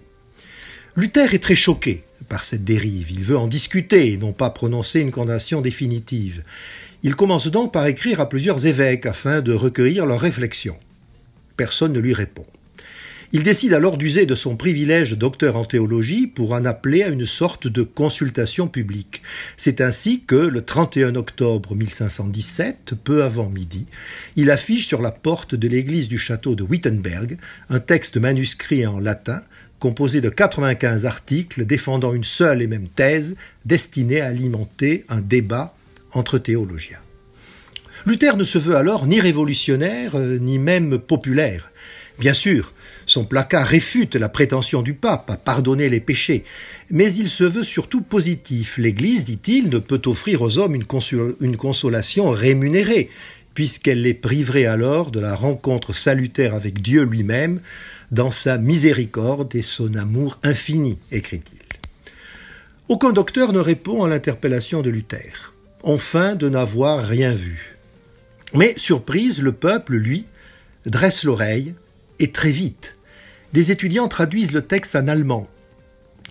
[0.96, 3.12] Luther est très choqué par cette dérive.
[3.12, 6.44] Il veut en discuter non pas prononcer une condamnation définitive.
[7.04, 10.78] Il commence donc par écrire à plusieurs évêques afin de recueillir leurs réflexions.
[11.58, 12.46] Personne ne lui répond.
[13.36, 17.26] Il décide alors d'user de son privilège docteur en théologie pour en appeler à une
[17.26, 19.24] sorte de consultation publique.
[19.58, 23.88] C'est ainsi que, le 31 octobre 1517, peu avant midi,
[24.36, 27.40] il affiche sur la porte de l'église du château de Wittenberg
[27.72, 29.42] un texte manuscrit en latin
[29.84, 35.76] composé de 95 articles défendant une seule et même thèse destinée à alimenter un débat
[36.14, 37.00] entre théologiens.
[38.06, 41.70] Luther ne se veut alors ni révolutionnaire, euh, ni même populaire.
[42.18, 42.72] Bien sûr,
[43.06, 46.46] son placard réfute la prétention du pape à pardonner les péchés,
[46.90, 48.78] mais il se veut surtout positif.
[48.78, 53.10] L'Église, dit-il, ne peut offrir aux hommes une, consol- une consolation rémunérée,
[53.54, 57.60] puisqu'elle les priverait alors de la rencontre salutaire avec Dieu lui-même,
[58.14, 61.60] dans sa miséricorde et son amour infini, écrit-il.
[62.88, 65.54] Aucun docteur ne répond à l'interpellation de Luther.
[65.84, 67.76] On feint de n'avoir rien vu.
[68.54, 70.26] Mais, surprise, le peuple, lui,
[70.86, 71.74] dresse l'oreille,
[72.20, 72.98] et très vite.
[73.52, 75.48] Des étudiants traduisent le texte en allemand.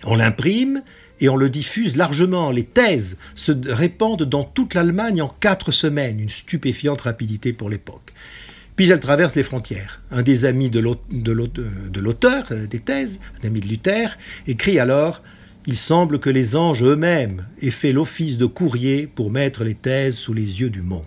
[0.05, 0.83] On l'imprime
[1.19, 2.51] et on le diffuse largement.
[2.51, 8.13] Les thèses se répandent dans toute l'Allemagne en quatre semaines, une stupéfiante rapidité pour l'époque.
[8.75, 10.01] Puis elles traversent les frontières.
[10.11, 14.17] Un des amis de l'auteur euh, des thèses, un ami de Luther,
[14.47, 15.21] écrit alors
[15.67, 20.15] Il semble que les anges eux-mêmes aient fait l'office de courrier pour mettre les thèses
[20.15, 21.03] sous les yeux du monde.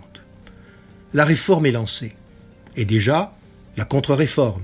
[1.13, 2.15] La réforme est lancée.
[2.75, 3.35] Et déjà,
[3.75, 4.63] la contre-réforme.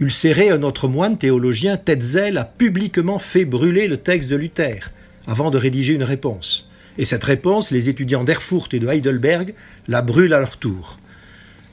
[0.00, 4.90] Ulcéré, un autre moine théologien, Tetzel, a publiquement fait brûler le texte de Luther
[5.26, 6.68] avant de rédiger une réponse.
[6.98, 9.54] Et cette réponse, les étudiants d'Erfurt et de Heidelberg
[9.86, 10.98] la brûlent à leur tour.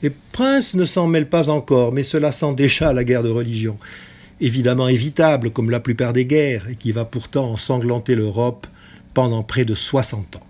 [0.02, 3.78] Les princes ne s'en mêlent pas encore, mais cela sent déjà la guerre de religion,
[4.40, 8.66] évidemment évitable comme la plupart des guerres, et qui va pourtant ensanglanter l'Europe
[9.12, 10.46] pendant près de 60 ans.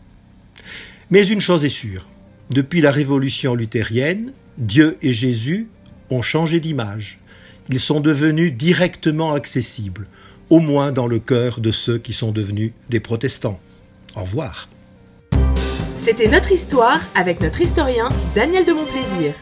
[1.10, 2.06] Mais une chose est sûre,
[2.50, 5.68] depuis la révolution luthérienne, Dieu et Jésus
[6.10, 7.20] ont changé d'image.
[7.68, 10.08] Ils sont devenus directement accessibles,
[10.50, 13.60] au moins dans le cœur de ceux qui sont devenus des protestants.
[14.16, 14.68] Au revoir.
[16.00, 19.34] C'était notre histoire avec notre historien Daniel de Montplaisir.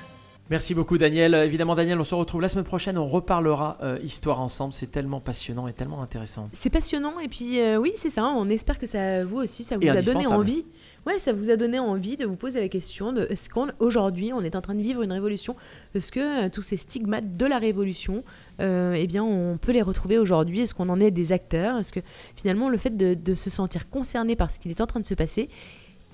[0.51, 1.33] Merci beaucoup Daniel.
[1.35, 4.91] Euh, Évidemment Daniel, on se retrouve la semaine prochaine, on reparlera euh, histoire ensemble, c'est
[4.91, 6.49] tellement passionnant et tellement intéressant.
[6.53, 9.77] C'est passionnant et puis euh, oui c'est ça, on espère que ça vous aussi ça
[9.77, 10.67] vous Et a donné envie.
[11.07, 14.43] Ouais, ça vous a donné envie de vous poser la question de est-ce qu'aujourd'hui on
[14.43, 15.55] est en train de vivre une révolution?
[15.95, 18.25] Est-ce que euh, tous ces stigmates de la révolution,
[18.61, 20.63] euh, eh bien on peut les retrouver aujourd'hui?
[20.63, 21.79] Est-ce qu'on en est des acteurs?
[21.79, 22.01] Est-ce que
[22.35, 25.07] finalement le fait de, de se sentir concerné par ce qui est en train de
[25.07, 25.49] se passer,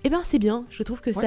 [0.04, 0.64] eh ben c'est bien.
[0.70, 1.20] Je trouve que ça,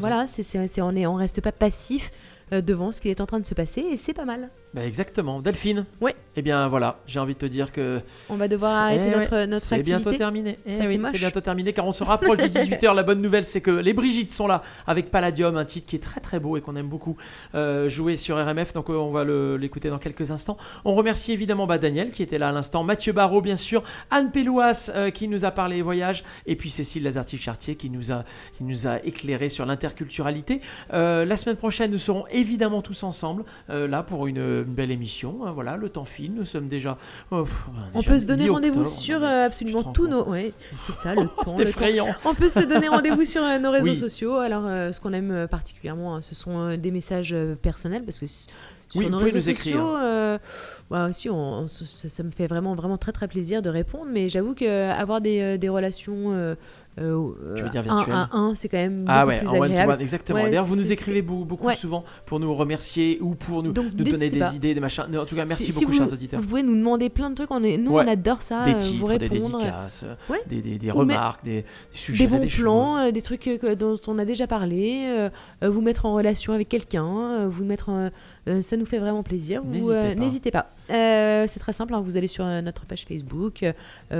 [0.00, 2.10] voilà, c'est- on est, on reste pas passif
[2.52, 4.50] euh, devant ce qui est en train de se passer et c'est pas mal.
[4.76, 5.40] Bah exactement.
[5.40, 6.14] Delphine Ouais.
[6.38, 8.02] Eh bien voilà, j'ai envie de te dire que...
[8.28, 10.58] On va devoir arrêter notre, notre C'est bientôt terminé.
[10.66, 12.94] Eh oui, c'est bientôt terminé car on se rapproche de 18h.
[12.94, 16.00] La bonne nouvelle, c'est que les Brigitte sont là avec Palladium, un titre qui est
[16.00, 17.16] très très beau et qu'on aime beaucoup
[17.54, 18.74] euh, jouer sur RMF.
[18.74, 19.24] Donc euh, on va
[19.56, 20.58] l'écouter dans quelques instants.
[20.84, 24.30] On remercie évidemment bah, Daniel qui était là à l'instant, Mathieu Barraud bien sûr, Anne
[24.30, 28.24] Pélouas euh, qui nous a parlé voyage et puis Cécile Lazartique-Chartier qui nous a
[28.58, 30.60] qui nous a éclairé sur l'interculturalité.
[30.90, 35.46] La semaine prochaine, nous serons évidemment tous ensemble là pour une, une belle émission.
[35.46, 36.34] Euh, Voilà, le temps file.
[36.34, 36.98] Nous sommes déjà.
[37.30, 37.54] oh, pff,
[37.94, 40.24] On déjà peut se donner rendez-vous sur euh, absolument tous nos.
[40.24, 40.52] Ouais,
[40.82, 41.32] c'est ça, le temps.
[41.46, 41.58] c'est temps.
[41.60, 42.06] effrayant.
[42.24, 43.96] On peut se donner rendez-vous sur euh, nos réseaux Oui.
[43.96, 44.34] sociaux.
[44.36, 48.48] Alors, euh, ce qu'on aime particulièrement, hein, ce sont des messages personnels parce que sur
[48.96, 50.38] Oui, nos réseaux sociaux, euh,
[50.90, 54.06] bah, aussi, on, on- ça, ça me fait vraiment, vraiment très, très plaisir de répondre.
[54.12, 56.32] Mais j'avoue que euh, avoir des, des relations.
[56.32, 56.54] euh,
[56.98, 59.48] euh, Tu veux dire un virtuelles à un, c'est quand même beaucoup Ah ouais, plus
[59.48, 59.92] en one to agréable.
[59.92, 60.38] one, exactement.
[60.38, 61.76] Ouais, D'ailleurs, vous nous écrivez beaucoup, beaucoup Ouais.
[61.76, 64.52] souvent pour nous remercier ou pour nous, Donc, nous donner des pas.
[64.54, 65.04] idées, des machins.
[65.16, 66.40] En tout cas, merci Si- si beaucoup, vous, chers auditeurs.
[66.40, 67.50] Vous pouvez nous demander plein de trucs.
[67.50, 68.64] On est, nous, on adore ça.
[68.64, 70.04] Des euh, vous titres, des dédicaces,
[70.48, 73.06] des, remarques, des, des sujets, des bons des plans, choses.
[73.08, 75.28] euh, des trucs euh, dont on a déjà parlé, euh,
[75.64, 78.10] euh, vous mettre en relation avec quelqu'un, euh, vous mettre, en-
[78.48, 79.62] euh, ça nous fait vraiment plaisir.
[79.64, 80.70] N'hésitez euh, pas.
[80.90, 81.94] Euh, c'est très simple.
[81.94, 83.72] hein, vous allez sur euh, notre page Facebook, euh,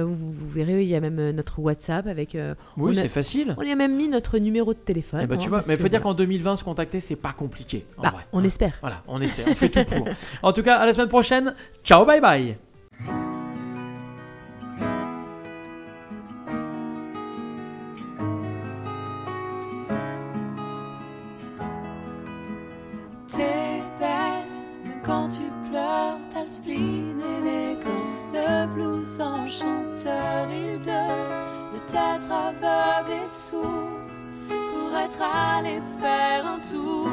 [0.05, 2.37] vous, vous verrez, il y a même notre WhatsApp avec.
[2.77, 3.55] Oui, c'est facile.
[3.59, 5.21] On y a même mis notre numéro de téléphone.
[5.23, 7.17] Eh ben, hein, tu vois, parce mais il faut dire qu'en 2020, se contacter, c'est
[7.17, 7.87] pas compliqué.
[7.97, 8.27] En Bah, vrai.
[8.33, 8.77] on espère.
[8.81, 10.07] Voilà, on essaie, on fait tout pour.
[10.43, 11.55] En tout cas, à la semaine prochaine.
[11.85, 12.57] Ciao, bye bye.
[26.47, 33.99] le spleen élégant, le blues en chanteur, il devait être aveugle et sourd
[34.49, 37.11] pour être allé faire un tour.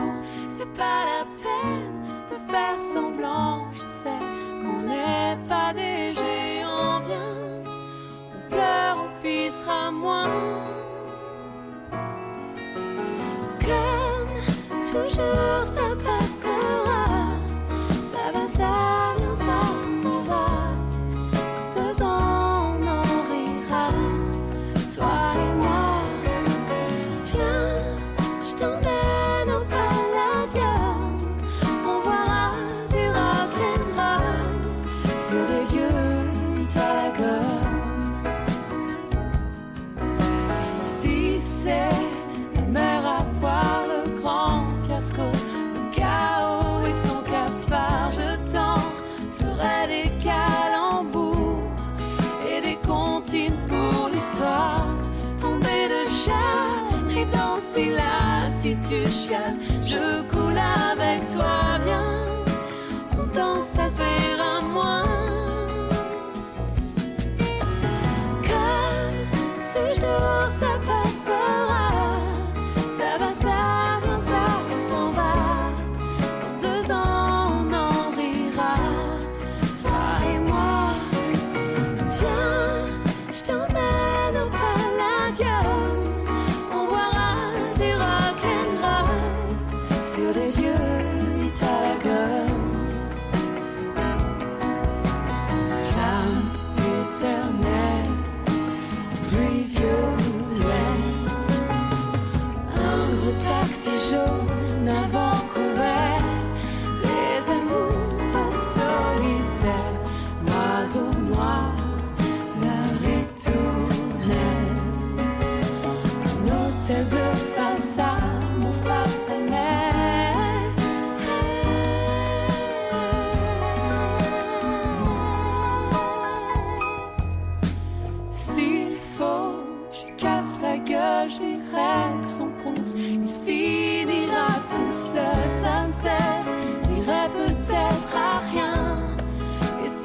[0.50, 4.20] C'est pas la peine de faire semblant, je sais
[4.62, 7.34] qu'on n'est pas des géants, bien
[8.36, 10.30] on pleure, on pissera moins.
[13.60, 17.03] Comme toujours, ça passera.
[59.02, 59.53] to shine.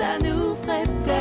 [0.08, 1.17] ça nous ferait peut-être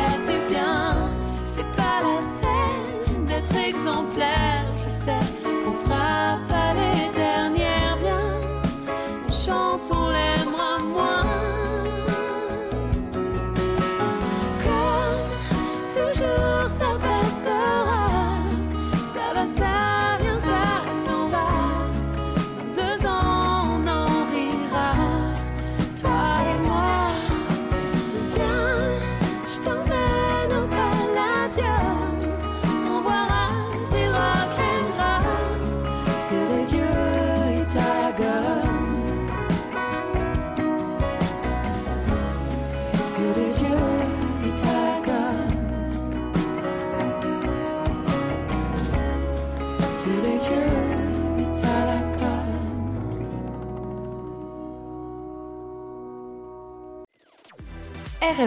[58.40, 58.44] Un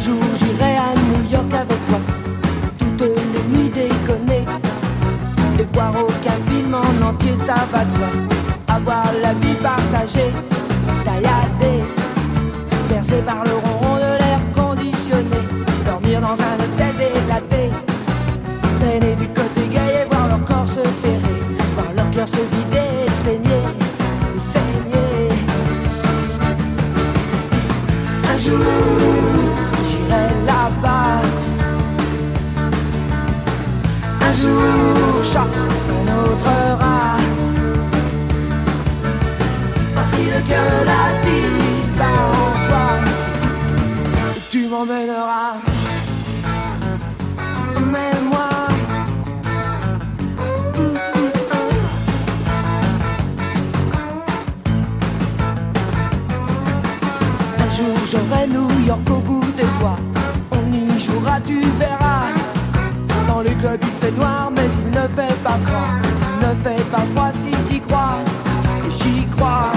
[0.00, 2.00] jour j'irai à New York avec toi,
[2.78, 4.44] toutes les nuits déconner,
[5.60, 8.08] et voir aucun film en entier, ça va de soi,
[8.66, 10.32] avoir la vie partagée,
[11.04, 11.84] tailladée,
[12.88, 13.63] percée par le
[58.48, 59.98] New York au bout des doigts.
[60.50, 62.26] On y jouera, tu verras.
[63.26, 65.90] Dans le club il fait noir, mais il ne fait pas froid.
[66.42, 68.18] Ne fait pas froid si t'y crois,
[68.86, 69.72] et j'y crois.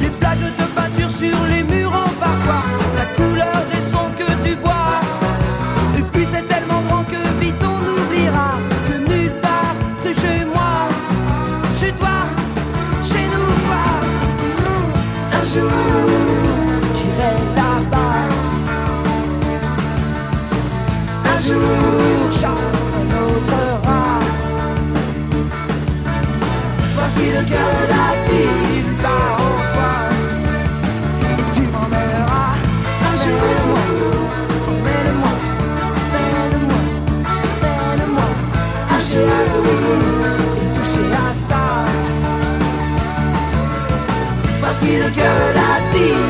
[0.00, 2.64] Les flaques de peinture sur les murs en parfois,
[2.98, 5.00] la couleur des sons que tu bois.
[5.98, 8.50] Et puis c'est tellement grand que vite on oubliera
[8.86, 10.88] que nulle part c'est chez moi,
[11.78, 12.18] chez toi,
[13.02, 15.40] chez nous, pas.
[15.40, 16.09] Un jour.
[27.20, 29.94] file que la vie part en toi.
[31.38, 32.52] Et tu m'emmèneras
[33.08, 33.84] un jour moi,
[35.22, 35.34] moi,
[36.12, 36.82] vers moi,
[38.14, 38.28] moi.
[38.94, 39.00] Un
[40.62, 41.64] et touché à ça.
[44.62, 46.29] Parce que le cœur la vie.